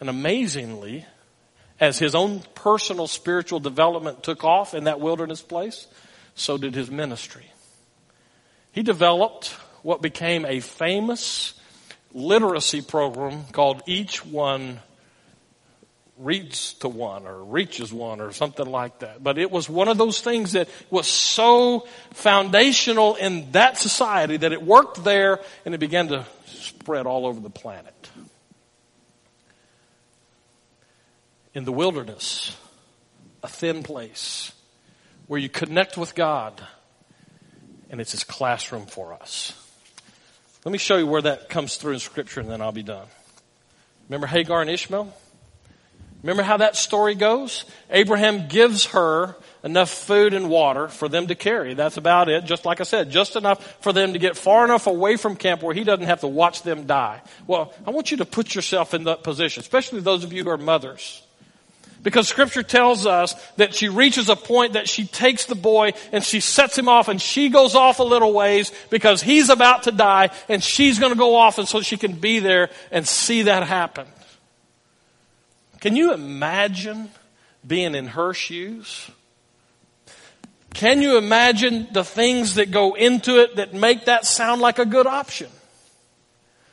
And 0.00 0.10
amazingly, 0.10 1.06
as 1.78 2.00
his 2.00 2.16
own 2.16 2.40
personal 2.56 3.06
spiritual 3.06 3.60
development 3.60 4.24
took 4.24 4.42
off 4.42 4.74
in 4.74 4.82
that 4.84 4.98
wilderness 4.98 5.42
place, 5.42 5.86
so 6.34 6.58
did 6.58 6.74
his 6.74 6.90
ministry. 6.90 7.46
He 8.72 8.82
developed 8.82 9.50
what 9.84 10.02
became 10.02 10.44
a 10.44 10.58
famous 10.58 11.54
literacy 12.12 12.82
program 12.82 13.44
called 13.52 13.82
Each 13.86 14.24
One 14.24 14.80
Reads 16.18 16.74
to 16.74 16.88
One 16.88 17.26
or 17.26 17.42
Reaches 17.42 17.92
One 17.92 18.20
or 18.20 18.32
something 18.32 18.66
like 18.66 19.00
that. 19.00 19.22
But 19.22 19.38
it 19.38 19.50
was 19.50 19.68
one 19.68 19.88
of 19.88 19.98
those 19.98 20.20
things 20.20 20.52
that 20.52 20.68
was 20.90 21.06
so 21.06 21.86
foundational 22.12 23.16
in 23.16 23.50
that 23.52 23.78
society 23.78 24.36
that 24.36 24.52
it 24.52 24.62
worked 24.62 25.02
there 25.04 25.40
and 25.64 25.74
it 25.74 25.78
began 25.78 26.08
to 26.08 26.26
spread 26.46 27.06
all 27.06 27.26
over 27.26 27.40
the 27.40 27.50
planet. 27.50 28.10
In 31.54 31.64
the 31.64 31.72
wilderness, 31.72 32.56
a 33.42 33.48
thin 33.48 33.82
place 33.82 34.52
where 35.26 35.40
you 35.40 35.48
connect 35.48 35.96
with 35.96 36.14
God 36.14 36.62
and 37.90 38.00
it's 38.00 38.12
his 38.12 38.24
classroom 38.24 38.86
for 38.86 39.12
us. 39.12 39.52
Let 40.64 40.72
me 40.72 40.78
show 40.78 40.96
you 40.96 41.06
where 41.06 41.22
that 41.22 41.48
comes 41.48 41.76
through 41.76 41.94
in 41.94 41.98
Scripture 41.98 42.40
and 42.40 42.48
then 42.48 42.60
I'll 42.60 42.72
be 42.72 42.82
done. 42.84 43.06
Remember 44.08 44.26
Hagar 44.26 44.60
and 44.60 44.70
Ishmael? 44.70 45.12
Remember 46.22 46.44
how 46.44 46.58
that 46.58 46.76
story 46.76 47.16
goes? 47.16 47.64
Abraham 47.90 48.46
gives 48.46 48.86
her 48.86 49.34
enough 49.64 49.90
food 49.90 50.34
and 50.34 50.48
water 50.48 50.86
for 50.86 51.08
them 51.08 51.26
to 51.26 51.34
carry. 51.34 51.74
That's 51.74 51.96
about 51.96 52.28
it. 52.28 52.44
Just 52.44 52.64
like 52.64 52.80
I 52.80 52.84
said, 52.84 53.10
just 53.10 53.34
enough 53.34 53.82
for 53.82 53.92
them 53.92 54.12
to 54.12 54.20
get 54.20 54.36
far 54.36 54.64
enough 54.64 54.86
away 54.86 55.16
from 55.16 55.34
camp 55.34 55.62
where 55.62 55.74
he 55.74 55.82
doesn't 55.82 56.06
have 56.06 56.20
to 56.20 56.28
watch 56.28 56.62
them 56.62 56.86
die. 56.86 57.20
Well, 57.48 57.72
I 57.84 57.90
want 57.90 58.12
you 58.12 58.18
to 58.18 58.24
put 58.24 58.54
yourself 58.54 58.94
in 58.94 59.04
that 59.04 59.24
position, 59.24 59.62
especially 59.62 60.00
those 60.00 60.22
of 60.22 60.32
you 60.32 60.44
who 60.44 60.50
are 60.50 60.58
mothers. 60.58 61.22
Because 62.02 62.26
scripture 62.26 62.64
tells 62.64 63.06
us 63.06 63.34
that 63.56 63.74
she 63.74 63.88
reaches 63.88 64.28
a 64.28 64.34
point 64.34 64.72
that 64.72 64.88
she 64.88 65.06
takes 65.06 65.46
the 65.46 65.54
boy 65.54 65.92
and 66.10 66.24
she 66.24 66.40
sets 66.40 66.76
him 66.76 66.88
off 66.88 67.08
and 67.08 67.22
she 67.22 67.48
goes 67.48 67.76
off 67.76 68.00
a 68.00 68.04
little 68.04 68.32
ways 68.32 68.72
because 68.90 69.22
he's 69.22 69.50
about 69.50 69.84
to 69.84 69.92
die 69.92 70.30
and 70.48 70.64
she's 70.64 70.98
going 70.98 71.12
to 71.12 71.18
go 71.18 71.36
off 71.36 71.58
and 71.58 71.68
so 71.68 71.80
she 71.80 71.96
can 71.96 72.12
be 72.12 72.40
there 72.40 72.70
and 72.90 73.06
see 73.06 73.42
that 73.42 73.66
happen. 73.66 74.06
Can 75.80 75.94
you 75.94 76.12
imagine 76.12 77.08
being 77.64 77.94
in 77.94 78.08
her 78.08 78.34
shoes? 78.34 79.10
Can 80.74 81.02
you 81.02 81.18
imagine 81.18 81.86
the 81.92 82.04
things 82.04 82.56
that 82.56 82.72
go 82.72 82.94
into 82.94 83.40
it 83.40 83.56
that 83.56 83.74
make 83.74 84.06
that 84.06 84.26
sound 84.26 84.60
like 84.60 84.80
a 84.80 84.86
good 84.86 85.06
option? 85.06 85.50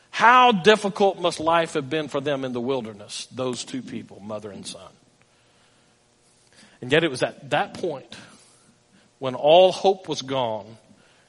How 0.10 0.52
difficult 0.52 1.20
must 1.20 1.40
life 1.40 1.74
have 1.74 1.90
been 1.90 2.08
for 2.08 2.20
them 2.20 2.44
in 2.44 2.52
the 2.52 2.62
wilderness, 2.62 3.28
those 3.32 3.64
two 3.64 3.84
people, 3.84 4.20
mother 4.20 4.50
and 4.50 4.66
son? 4.66 4.90
And 6.82 6.92
yet 6.92 7.04
it 7.04 7.12
was 7.12 7.24
at 7.24 7.50
that 7.50 7.76
point 7.76 8.16
when 9.20 9.36
all 9.36 9.72
hope 9.72 10.08
was 10.08 10.22
gone 10.22 10.78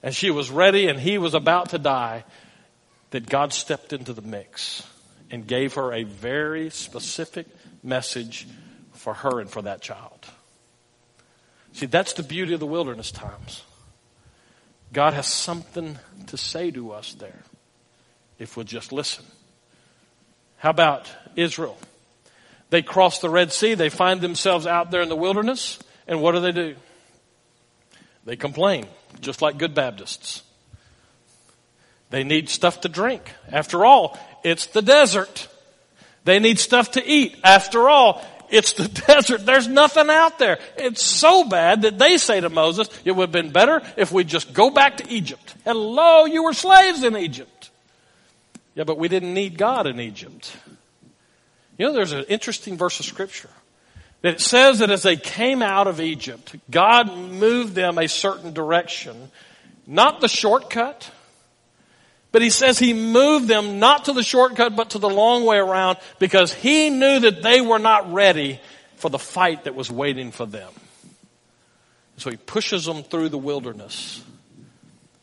and 0.02 0.14
she 0.14 0.30
was 0.30 0.50
ready 0.50 0.88
and 0.88 0.98
he 0.98 1.18
was 1.18 1.34
about 1.34 1.70
to 1.70 1.78
die 1.78 2.24
that 3.10 3.28
God 3.28 3.52
stepped 3.52 3.92
into 3.92 4.12
the 4.12 4.22
mix 4.22 4.86
and 5.30 5.46
gave 5.46 5.74
her 5.74 5.92
a 5.92 6.04
very 6.04 6.70
specific 6.70 7.46
message 7.82 8.46
for 8.92 9.14
her 9.14 9.40
and 9.40 9.50
for 9.50 9.62
that 9.62 9.80
child. 9.80 10.26
See, 11.72 11.86
that's 11.86 12.12
the 12.14 12.22
beauty 12.22 12.54
of 12.54 12.60
the 12.60 12.66
wilderness 12.66 13.10
times. 13.10 13.62
God 14.92 15.14
has 15.14 15.26
something 15.26 15.98
to 16.26 16.36
say 16.36 16.70
to 16.72 16.92
us 16.92 17.14
there 17.14 17.42
if 18.38 18.56
we'll 18.56 18.64
just 18.64 18.92
listen. 18.92 19.24
How 20.58 20.70
about 20.70 21.10
Israel? 21.36 21.78
They 22.70 22.82
cross 22.82 23.18
the 23.18 23.28
Red 23.28 23.52
Sea. 23.52 23.74
They 23.74 23.90
find 23.90 24.20
themselves 24.20 24.66
out 24.66 24.90
there 24.90 25.02
in 25.02 25.08
the 25.08 25.16
wilderness. 25.16 25.78
And 26.06 26.22
what 26.22 26.32
do 26.32 26.40
they 26.40 26.52
do? 26.52 26.76
They 28.24 28.36
complain, 28.36 28.86
just 29.20 29.42
like 29.42 29.58
good 29.58 29.74
Baptists. 29.74 30.42
They 32.10 32.24
need 32.24 32.48
stuff 32.48 32.82
to 32.82 32.88
drink. 32.88 33.32
After 33.50 33.84
all, 33.84 34.18
it's 34.42 34.66
the 34.66 34.82
desert. 34.82 35.48
They 36.24 36.38
need 36.38 36.58
stuff 36.58 36.92
to 36.92 37.04
eat. 37.04 37.36
After 37.42 37.88
all, 37.88 38.24
it's 38.50 38.72
the 38.72 38.88
desert. 39.06 39.46
There's 39.46 39.68
nothing 39.68 40.10
out 40.10 40.38
there. 40.38 40.58
It's 40.76 41.02
so 41.02 41.44
bad 41.44 41.82
that 41.82 41.98
they 41.98 42.18
say 42.18 42.40
to 42.40 42.50
Moses, 42.50 42.88
it 43.04 43.12
would 43.12 43.24
have 43.24 43.32
been 43.32 43.52
better 43.52 43.80
if 43.96 44.12
we 44.12 44.24
just 44.24 44.52
go 44.52 44.70
back 44.70 44.98
to 44.98 45.08
Egypt. 45.08 45.54
Hello, 45.64 46.24
you 46.24 46.42
were 46.42 46.52
slaves 46.52 47.02
in 47.04 47.16
Egypt. 47.16 47.70
Yeah, 48.74 48.84
but 48.84 48.98
we 48.98 49.08
didn't 49.08 49.34
need 49.34 49.56
God 49.56 49.86
in 49.86 50.00
Egypt. 50.00 50.56
You 51.80 51.86
know, 51.86 51.92
there's 51.94 52.12
an 52.12 52.26
interesting 52.28 52.76
verse 52.76 53.00
of 53.00 53.06
scripture 53.06 53.48
that 54.20 54.34
it 54.34 54.40
says 54.42 54.80
that 54.80 54.90
as 54.90 55.02
they 55.02 55.16
came 55.16 55.62
out 55.62 55.86
of 55.86 55.98
Egypt, 55.98 56.54
God 56.70 57.16
moved 57.16 57.74
them 57.74 57.96
a 57.96 58.06
certain 58.06 58.52
direction, 58.52 59.30
not 59.86 60.20
the 60.20 60.28
shortcut, 60.28 61.10
but 62.32 62.42
he 62.42 62.50
says 62.50 62.78
he 62.78 62.92
moved 62.92 63.48
them 63.48 63.78
not 63.78 64.04
to 64.04 64.12
the 64.12 64.22
shortcut, 64.22 64.76
but 64.76 64.90
to 64.90 64.98
the 64.98 65.08
long 65.08 65.46
way 65.46 65.56
around 65.56 65.96
because 66.18 66.52
he 66.52 66.90
knew 66.90 67.20
that 67.20 67.42
they 67.42 67.62
were 67.62 67.78
not 67.78 68.12
ready 68.12 68.60
for 68.96 69.08
the 69.08 69.18
fight 69.18 69.64
that 69.64 69.74
was 69.74 69.90
waiting 69.90 70.32
for 70.32 70.44
them. 70.44 70.70
So 72.18 72.28
he 72.28 72.36
pushes 72.36 72.84
them 72.84 73.04
through 73.04 73.30
the 73.30 73.38
wilderness 73.38 74.22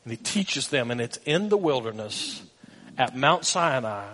and 0.06 0.12
he 0.12 0.18
teaches 0.18 0.70
them 0.70 0.90
and 0.90 1.02
it's 1.02 1.18
in 1.18 1.50
the 1.50 1.58
wilderness 1.58 2.42
at 2.98 3.16
Mount 3.16 3.46
Sinai 3.46 4.08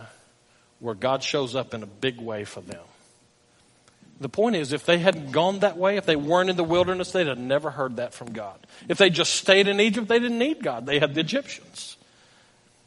where 0.83 0.95
God 0.95 1.23
shows 1.23 1.55
up 1.55 1.73
in 1.73 1.81
a 1.81 1.87
big 1.87 2.19
way 2.19 2.43
for 2.43 2.61
them. 2.61 2.83
The 4.19 4.29
point 4.29 4.55
is, 4.55 4.71
if 4.71 4.85
they 4.85 4.99
hadn't 4.99 5.31
gone 5.31 5.59
that 5.59 5.77
way, 5.77 5.97
if 5.97 6.05
they 6.05 6.15
weren't 6.15 6.49
in 6.49 6.55
the 6.55 6.63
wilderness, 6.63 7.11
they'd 7.11 7.27
have 7.27 7.37
never 7.37 7.71
heard 7.71 7.95
that 7.95 8.13
from 8.13 8.31
God. 8.31 8.59
If 8.87 8.97
they 8.97 9.09
just 9.09 9.33
stayed 9.33 9.67
in 9.67 9.79
Egypt, 9.79 10.07
they 10.07 10.19
didn't 10.19 10.37
need 10.37 10.61
God. 10.61 10.85
They 10.85 10.99
had 10.99 11.15
the 11.15 11.21
Egyptians. 11.21 11.97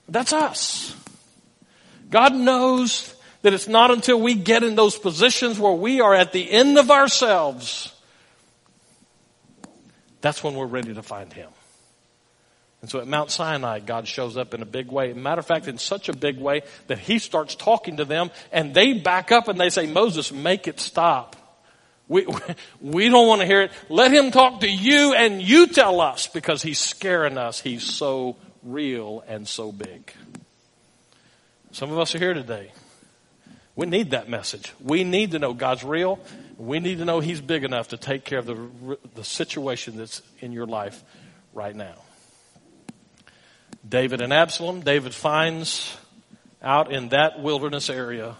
That's 0.08 0.32
us. 0.32 0.94
God 2.10 2.34
knows 2.34 3.14
that 3.42 3.52
it's 3.52 3.68
not 3.68 3.90
until 3.90 4.20
we 4.20 4.34
get 4.34 4.62
in 4.62 4.76
those 4.76 4.96
positions 4.96 5.58
where 5.58 5.72
we 5.72 6.00
are 6.00 6.14
at 6.14 6.32
the 6.32 6.48
end 6.48 6.78
of 6.78 6.90
ourselves 6.90 7.92
that's 10.26 10.42
when 10.42 10.56
we're 10.56 10.66
ready 10.66 10.92
to 10.92 11.04
find 11.04 11.32
Him. 11.32 11.50
And 12.86 12.90
so 12.92 13.00
at 13.00 13.08
Mount 13.08 13.32
Sinai, 13.32 13.80
God 13.80 14.06
shows 14.06 14.36
up 14.36 14.54
in 14.54 14.62
a 14.62 14.64
big 14.64 14.92
way. 14.92 15.12
Matter 15.12 15.40
of 15.40 15.46
fact, 15.46 15.66
in 15.66 15.76
such 15.76 16.08
a 16.08 16.12
big 16.12 16.38
way 16.38 16.62
that 16.86 17.00
he 17.00 17.18
starts 17.18 17.56
talking 17.56 17.96
to 17.96 18.04
them 18.04 18.30
and 18.52 18.74
they 18.74 18.92
back 18.92 19.32
up 19.32 19.48
and 19.48 19.58
they 19.58 19.70
say, 19.70 19.88
Moses, 19.88 20.30
make 20.30 20.68
it 20.68 20.78
stop. 20.78 21.34
We, 22.06 22.28
we 22.80 23.08
don't 23.08 23.26
want 23.26 23.40
to 23.40 23.46
hear 23.48 23.62
it. 23.62 23.72
Let 23.88 24.12
him 24.12 24.30
talk 24.30 24.60
to 24.60 24.70
you 24.70 25.14
and 25.14 25.42
you 25.42 25.66
tell 25.66 26.00
us 26.00 26.28
because 26.28 26.62
he's 26.62 26.78
scaring 26.78 27.38
us. 27.38 27.60
He's 27.60 27.82
so 27.82 28.36
real 28.62 29.24
and 29.26 29.48
so 29.48 29.72
big. 29.72 30.12
Some 31.72 31.90
of 31.90 31.98
us 31.98 32.14
are 32.14 32.20
here 32.20 32.34
today. 32.34 32.70
We 33.74 33.86
need 33.86 34.12
that 34.12 34.28
message. 34.28 34.72
We 34.80 35.02
need 35.02 35.32
to 35.32 35.40
know 35.40 35.54
God's 35.54 35.82
real. 35.82 36.20
We 36.56 36.78
need 36.78 36.98
to 36.98 37.04
know 37.04 37.18
He's 37.18 37.40
big 37.40 37.64
enough 37.64 37.88
to 37.88 37.96
take 37.96 38.24
care 38.24 38.38
of 38.38 38.46
the, 38.46 38.96
the 39.16 39.24
situation 39.24 39.96
that's 39.96 40.22
in 40.38 40.52
your 40.52 40.66
life 40.66 41.02
right 41.52 41.74
now. 41.74 41.96
David 43.88 44.20
and 44.20 44.32
Absalom. 44.32 44.80
David 44.80 45.14
finds 45.14 45.96
out 46.62 46.92
in 46.92 47.10
that 47.10 47.40
wilderness 47.40 47.88
area 47.88 48.36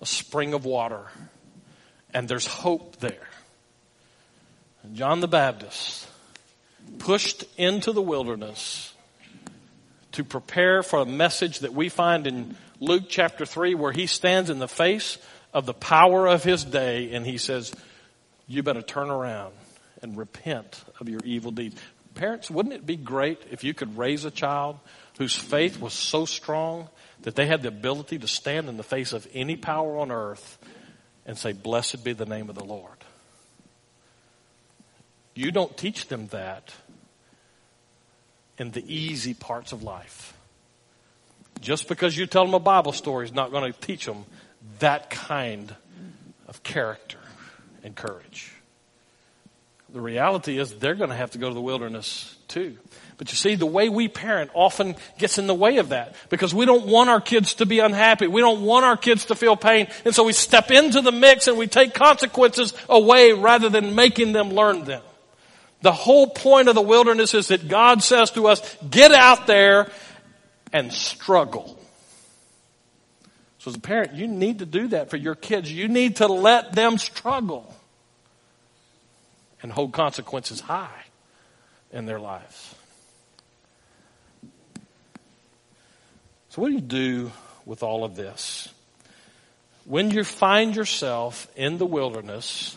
a 0.00 0.06
spring 0.06 0.54
of 0.54 0.64
water, 0.64 1.06
and 2.14 2.28
there's 2.28 2.46
hope 2.46 2.96
there. 2.96 3.28
John 4.94 5.20
the 5.20 5.28
Baptist 5.28 6.08
pushed 6.98 7.44
into 7.58 7.92
the 7.92 8.00
wilderness 8.00 8.94
to 10.12 10.24
prepare 10.24 10.82
for 10.82 11.00
a 11.00 11.06
message 11.06 11.60
that 11.60 11.74
we 11.74 11.88
find 11.88 12.26
in 12.26 12.56
Luke 12.80 13.04
chapter 13.08 13.44
3 13.44 13.74
where 13.74 13.92
he 13.92 14.06
stands 14.06 14.48
in 14.48 14.58
the 14.58 14.68
face 14.68 15.18
of 15.52 15.66
the 15.66 15.74
power 15.74 16.26
of 16.26 16.44
his 16.44 16.64
day 16.64 17.12
and 17.12 17.26
he 17.26 17.36
says, 17.36 17.74
you 18.46 18.62
better 18.62 18.82
turn 18.82 19.10
around 19.10 19.52
and 20.00 20.16
repent 20.16 20.82
of 21.00 21.08
your 21.08 21.20
evil 21.24 21.50
deeds. 21.50 21.78
Parents, 22.18 22.50
wouldn't 22.50 22.74
it 22.74 22.84
be 22.84 22.96
great 22.96 23.42
if 23.48 23.62
you 23.62 23.72
could 23.72 23.96
raise 23.96 24.24
a 24.24 24.32
child 24.32 24.80
whose 25.18 25.36
faith 25.36 25.80
was 25.80 25.92
so 25.92 26.24
strong 26.24 26.88
that 27.22 27.36
they 27.36 27.46
had 27.46 27.62
the 27.62 27.68
ability 27.68 28.18
to 28.18 28.26
stand 28.26 28.68
in 28.68 28.76
the 28.76 28.82
face 28.82 29.12
of 29.12 29.28
any 29.32 29.54
power 29.54 29.98
on 29.98 30.10
earth 30.10 30.58
and 31.24 31.38
say, 31.38 31.52
Blessed 31.52 32.02
be 32.02 32.12
the 32.12 32.26
name 32.26 32.48
of 32.48 32.56
the 32.56 32.64
Lord? 32.64 32.96
You 35.36 35.52
don't 35.52 35.76
teach 35.76 36.08
them 36.08 36.26
that 36.28 36.74
in 38.58 38.72
the 38.72 38.82
easy 38.92 39.32
parts 39.32 39.70
of 39.70 39.84
life. 39.84 40.36
Just 41.60 41.86
because 41.86 42.16
you 42.16 42.26
tell 42.26 42.44
them 42.44 42.54
a 42.54 42.58
Bible 42.58 42.90
story 42.90 43.26
is 43.26 43.32
not 43.32 43.52
going 43.52 43.72
to 43.72 43.80
teach 43.80 44.06
them 44.06 44.24
that 44.80 45.08
kind 45.08 45.72
of 46.48 46.64
character 46.64 47.20
and 47.84 47.94
courage. 47.94 48.57
The 49.90 50.00
reality 50.00 50.58
is 50.58 50.74
they're 50.74 50.94
going 50.94 51.10
to 51.10 51.16
have 51.16 51.30
to 51.30 51.38
go 51.38 51.48
to 51.48 51.54
the 51.54 51.60
wilderness 51.60 52.36
too. 52.46 52.76
But 53.16 53.30
you 53.30 53.36
see, 53.36 53.54
the 53.54 53.66
way 53.66 53.88
we 53.88 54.06
parent 54.06 54.50
often 54.54 54.96
gets 55.18 55.38
in 55.38 55.46
the 55.46 55.54
way 55.54 55.78
of 55.78 55.88
that 55.88 56.14
because 56.28 56.54
we 56.54 56.66
don't 56.66 56.86
want 56.86 57.10
our 57.10 57.20
kids 57.20 57.54
to 57.54 57.66
be 57.66 57.80
unhappy. 57.80 58.26
We 58.26 58.40
don't 58.40 58.62
want 58.62 58.84
our 58.84 58.96
kids 58.96 59.26
to 59.26 59.34
feel 59.34 59.56
pain. 59.56 59.88
And 60.04 60.14
so 60.14 60.24
we 60.24 60.32
step 60.32 60.70
into 60.70 61.00
the 61.00 61.10
mix 61.10 61.48
and 61.48 61.56
we 61.56 61.66
take 61.66 61.94
consequences 61.94 62.74
away 62.88 63.32
rather 63.32 63.70
than 63.70 63.94
making 63.94 64.32
them 64.32 64.50
learn 64.50 64.84
them. 64.84 65.02
The 65.80 65.92
whole 65.92 66.28
point 66.28 66.68
of 66.68 66.74
the 66.74 66.82
wilderness 66.82 67.34
is 67.34 67.48
that 67.48 67.68
God 67.68 68.02
says 68.02 68.30
to 68.32 68.46
us, 68.48 68.76
get 68.88 69.12
out 69.12 69.46
there 69.46 69.90
and 70.72 70.92
struggle. 70.92 71.78
So 73.58 73.70
as 73.70 73.76
a 73.76 73.80
parent, 73.80 74.14
you 74.14 74.28
need 74.28 74.60
to 74.60 74.66
do 74.66 74.88
that 74.88 75.10
for 75.10 75.16
your 75.16 75.34
kids. 75.34 75.72
You 75.72 75.88
need 75.88 76.16
to 76.16 76.26
let 76.26 76.72
them 76.72 76.98
struggle 76.98 77.74
and 79.62 79.72
hold 79.72 79.92
consequences 79.92 80.60
high 80.60 81.04
in 81.92 82.06
their 82.06 82.20
lives. 82.20 82.74
So, 86.50 86.62
what 86.62 86.68
do 86.68 86.74
you 86.74 86.80
do 86.80 87.32
with 87.66 87.82
all 87.82 88.04
of 88.04 88.16
this? 88.16 88.68
When 89.84 90.10
you 90.10 90.24
find 90.24 90.76
yourself 90.76 91.48
in 91.56 91.78
the 91.78 91.86
wilderness, 91.86 92.76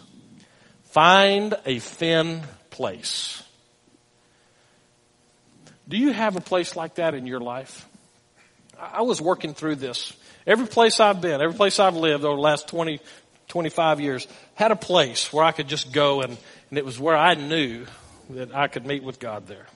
find 0.86 1.56
a 1.66 1.80
thin 1.80 2.44
place. 2.70 3.44
Do 5.88 5.98
you 5.98 6.14
have 6.14 6.36
a 6.38 6.42
place 6.42 6.76
like 6.76 6.96
that 6.96 7.14
in 7.14 7.28
your 7.28 7.42
life? 7.42 7.88
I 8.80 9.02
was 9.02 9.22
working 9.22 9.54
through 9.54 9.76
this. 9.76 10.14
Every 10.48 10.68
place 10.68 11.00
I've 11.00 11.22
been, 11.22 11.42
every 11.42 11.56
place 11.56 11.80
I've 11.80 11.96
lived 11.96 12.24
over 12.24 12.36
the 12.36 12.42
last 12.42 12.68
20, 12.70 13.00
25 13.50 14.00
years, 14.00 14.28
had 14.56 14.72
a 14.72 14.76
place 14.76 15.32
where 15.32 15.44
I 15.44 15.52
could 15.52 15.68
just 15.68 15.92
go 15.92 16.22
and, 16.22 16.38
and 16.72 16.78
it 16.78 16.86
was 16.86 16.98
where 17.00 17.18
I 17.18 17.36
knew 17.36 17.86
that 18.32 18.56
I 18.56 18.68
could 18.68 18.86
meet 18.86 19.04
with 19.04 19.20
God 19.20 19.46
there. 19.46 19.68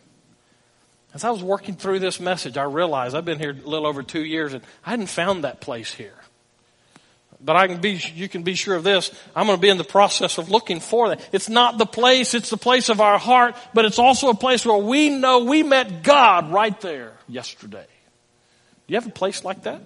As 1.13 1.23
I 1.23 1.29
was 1.29 1.43
working 1.43 1.75
through 1.75 1.99
this 1.99 2.19
message, 2.19 2.57
I 2.57 2.63
realized 2.63 3.15
I've 3.15 3.25
been 3.25 3.39
here 3.39 3.51
a 3.51 3.69
little 3.69 3.85
over 3.85 4.01
two 4.01 4.23
years 4.23 4.53
and 4.53 4.63
I 4.85 4.91
hadn't 4.91 5.07
found 5.07 5.43
that 5.43 5.61
place 5.61 5.93
here. 5.93 6.15
But 7.43 7.57
I 7.57 7.67
can 7.67 7.81
be, 7.81 8.01
you 8.15 8.29
can 8.29 8.43
be 8.43 8.55
sure 8.55 8.75
of 8.75 8.83
this. 8.83 9.11
I'm 9.35 9.45
going 9.45 9.57
to 9.57 9.61
be 9.61 9.69
in 9.69 9.77
the 9.77 9.83
process 9.83 10.37
of 10.37 10.49
looking 10.49 10.79
for 10.79 11.09
that. 11.09 11.29
It's 11.33 11.49
not 11.49 11.77
the 11.77 11.85
place, 11.85 12.33
it's 12.33 12.49
the 12.49 12.57
place 12.57 12.87
of 12.87 13.01
our 13.01 13.19
heart, 13.19 13.55
but 13.73 13.83
it's 13.83 13.99
also 13.99 14.29
a 14.29 14.35
place 14.35 14.65
where 14.65 14.77
we 14.77 15.09
know 15.09 15.43
we 15.43 15.63
met 15.63 16.01
God 16.01 16.51
right 16.51 16.79
there 16.79 17.13
yesterday. 17.27 17.85
Do 18.87 18.93
you 18.93 18.95
have 18.95 19.07
a 19.07 19.11
place 19.11 19.43
like 19.43 19.63
that? 19.63 19.81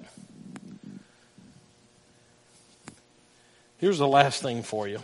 Here's 3.79 3.97
the 3.97 4.07
last 4.07 4.43
thing 4.43 4.61
for 4.61 4.87
you. 4.87 4.99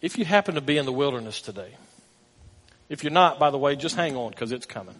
If 0.00 0.16
you 0.16 0.24
happen 0.24 0.54
to 0.54 0.60
be 0.60 0.78
in 0.78 0.86
the 0.86 0.92
wilderness 0.92 1.42
today, 1.42 1.74
if 2.88 3.04
you're 3.04 3.12
not, 3.12 3.38
by 3.38 3.50
the 3.50 3.58
way, 3.58 3.76
just 3.76 3.96
hang 3.96 4.16
on 4.16 4.30
because 4.30 4.52
it's 4.52 4.66
coming. 4.66 4.96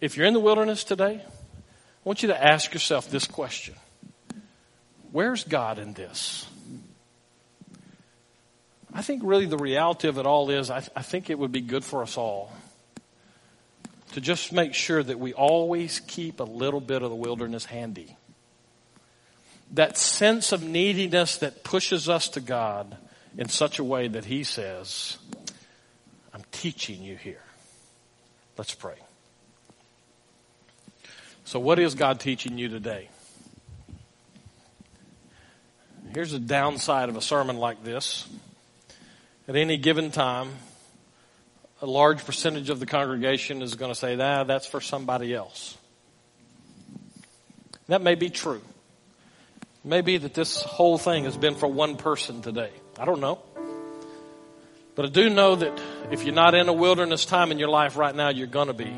If 0.00 0.16
you're 0.16 0.26
in 0.26 0.34
the 0.34 0.40
wilderness 0.40 0.84
today, 0.84 1.20
I 1.24 2.08
want 2.08 2.22
you 2.22 2.28
to 2.28 2.44
ask 2.44 2.72
yourself 2.72 3.10
this 3.10 3.26
question 3.26 3.74
Where's 5.12 5.44
God 5.44 5.78
in 5.78 5.92
this? 5.92 6.46
I 8.92 9.02
think 9.02 9.22
really 9.24 9.46
the 9.46 9.58
reality 9.58 10.06
of 10.06 10.18
it 10.18 10.26
all 10.26 10.50
is 10.50 10.70
I, 10.70 10.86
I 10.94 11.02
think 11.02 11.28
it 11.28 11.38
would 11.38 11.50
be 11.50 11.60
good 11.60 11.84
for 11.84 12.02
us 12.02 12.16
all 12.16 12.52
to 14.12 14.20
just 14.20 14.52
make 14.52 14.74
sure 14.74 15.02
that 15.02 15.18
we 15.18 15.32
always 15.32 15.98
keep 15.98 16.38
a 16.38 16.44
little 16.44 16.80
bit 16.80 17.02
of 17.02 17.10
the 17.10 17.16
wilderness 17.16 17.64
handy. 17.64 18.16
That 19.72 19.98
sense 19.98 20.52
of 20.52 20.62
neediness 20.62 21.36
that 21.38 21.64
pushes 21.64 22.08
us 22.08 22.28
to 22.28 22.40
God 22.40 22.96
in 23.36 23.48
such 23.48 23.78
a 23.78 23.84
way 23.84 24.08
that 24.08 24.24
He 24.24 24.44
says, 24.44 25.18
I'm 26.32 26.42
teaching 26.52 27.02
you 27.02 27.16
here. 27.16 27.42
Let's 28.56 28.74
pray. 28.74 28.96
So, 31.44 31.60
what 31.60 31.78
is 31.78 31.94
God 31.94 32.20
teaching 32.20 32.58
you 32.58 32.68
today? 32.68 33.08
Here's 36.14 36.30
the 36.30 36.38
downside 36.38 37.08
of 37.08 37.16
a 37.16 37.20
sermon 37.20 37.58
like 37.58 37.82
this. 37.82 38.28
At 39.48 39.56
any 39.56 39.76
given 39.76 40.10
time, 40.10 40.52
a 41.82 41.86
large 41.86 42.24
percentage 42.24 42.70
of 42.70 42.80
the 42.80 42.86
congregation 42.86 43.62
is 43.62 43.74
going 43.74 43.90
to 43.90 43.94
say, 43.94 44.18
ah, 44.18 44.44
that's 44.44 44.66
for 44.66 44.80
somebody 44.80 45.34
else. 45.34 45.76
That 47.88 48.00
may 48.00 48.14
be 48.14 48.30
true. 48.30 48.62
It 49.84 49.88
may 49.88 50.00
be 50.00 50.16
that 50.16 50.32
this 50.32 50.62
whole 50.62 50.96
thing 50.96 51.24
has 51.24 51.36
been 51.36 51.56
for 51.56 51.66
one 51.66 51.96
person 51.96 52.40
today. 52.40 52.70
I 52.98 53.04
don't 53.04 53.20
know. 53.20 53.40
But 54.94 55.06
I 55.06 55.08
do 55.08 55.28
know 55.28 55.56
that 55.56 55.78
if 56.10 56.24
you're 56.24 56.34
not 56.34 56.54
in 56.54 56.68
a 56.68 56.72
wilderness 56.72 57.26
time 57.26 57.52
in 57.52 57.58
your 57.58 57.68
life 57.68 57.96
right 57.96 58.14
now, 58.14 58.30
you're 58.30 58.46
going 58.46 58.68
to 58.68 58.74
be. 58.74 58.90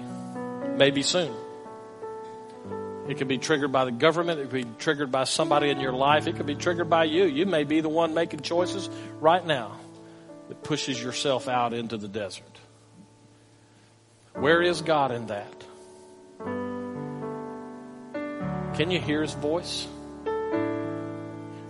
Maybe 0.77 1.03
soon. 1.03 1.35
It 3.09 3.19
could 3.19 3.29
be 3.29 3.39
triggered 3.39 3.73
by 3.73 3.85
the 3.85 3.91
government. 3.91 4.41
It 4.41 4.51
could 4.51 4.65
be 4.65 4.71
triggered 4.79 5.11
by 5.11 5.25
somebody 5.25 5.71
in 5.71 5.81
your 5.81 5.93
life. 5.93 6.27
It 6.27 6.37
could 6.37 6.47
be 6.47 6.55
triggered 6.55 6.91
by 6.91 7.05
you. 7.05 7.25
You 7.25 7.47
may 7.47 7.65
be 7.65 7.81
the 7.81 7.89
one 7.89 8.15
making 8.15 8.41
choices 8.41 8.89
right 9.21 9.45
now 9.45 9.77
that 10.49 10.63
pushes 10.63 11.03
yourself 11.03 11.49
out 11.49 11.73
into 11.73 11.97
the 11.97 12.09
desert. 12.09 12.61
Where 14.35 14.63
is 14.63 14.83
God 14.83 15.13
in 15.13 15.27
that? 15.29 15.65
Can 18.77 18.91
you 18.91 19.01
hear 19.01 19.23
his 19.23 19.33
voice? 19.33 19.89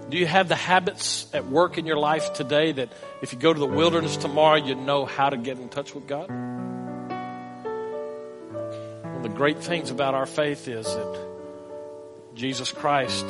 Do 0.08 0.18
you 0.18 0.26
have 0.26 0.48
the 0.48 0.54
habits 0.54 1.26
at 1.34 1.46
work 1.46 1.78
in 1.78 1.86
your 1.86 1.96
life 1.96 2.32
today 2.32 2.70
that 2.72 2.92
if 3.22 3.32
you 3.32 3.38
go 3.40 3.52
to 3.52 3.58
the 3.58 3.66
wilderness 3.66 4.16
tomorrow, 4.16 4.54
you 4.56 4.76
know 4.76 5.04
how 5.04 5.30
to 5.30 5.36
get 5.36 5.58
in 5.58 5.68
touch 5.68 5.96
with 5.96 6.06
God? 6.06 6.30
One 9.02 9.16
of 9.16 9.22
the 9.24 9.28
great 9.30 9.58
things 9.58 9.90
about 9.90 10.14
our 10.14 10.26
faith 10.26 10.68
is 10.68 10.86
that 10.86 11.26
Jesus 12.34 12.70
Christ 12.70 13.26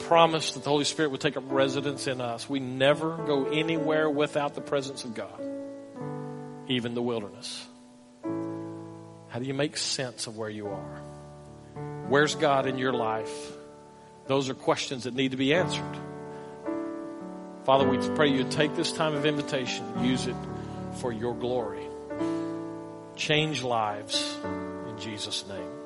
promised 0.00 0.54
that 0.54 0.64
the 0.64 0.70
Holy 0.70 0.84
Spirit 0.84 1.10
would 1.10 1.20
take 1.20 1.36
up 1.36 1.44
residence 1.48 2.06
in 2.06 2.22
us. 2.22 2.48
We 2.48 2.58
never 2.58 3.18
go 3.26 3.50
anywhere 3.50 4.08
without 4.08 4.54
the 4.54 4.62
presence 4.62 5.04
of 5.04 5.14
God, 5.14 5.40
even 6.68 6.94
the 6.94 7.02
wilderness. 7.02 7.66
How 9.28 9.38
do 9.38 9.44
you 9.44 9.54
make 9.54 9.76
sense 9.76 10.26
of 10.26 10.38
where 10.38 10.48
you 10.50 10.68
are? 10.68 11.02
Where's 12.08 12.34
God 12.34 12.66
in 12.66 12.78
your 12.78 12.94
life? 12.94 13.52
Those 14.26 14.48
are 14.48 14.54
questions 14.54 15.04
that 15.04 15.14
need 15.14 15.32
to 15.32 15.36
be 15.36 15.54
answered. 15.54 15.96
Father, 17.64 17.88
we 17.88 17.98
pray 18.16 18.28
you 18.28 18.44
take 18.44 18.74
this 18.74 18.92
time 18.92 19.14
of 19.14 19.24
invitation, 19.24 19.84
use 20.04 20.26
it 20.26 20.36
for 20.94 21.12
your 21.12 21.34
glory. 21.34 21.86
Change 23.14 23.62
lives 23.62 24.36
in 24.44 24.98
Jesus' 24.98 25.46
name. 25.46 25.81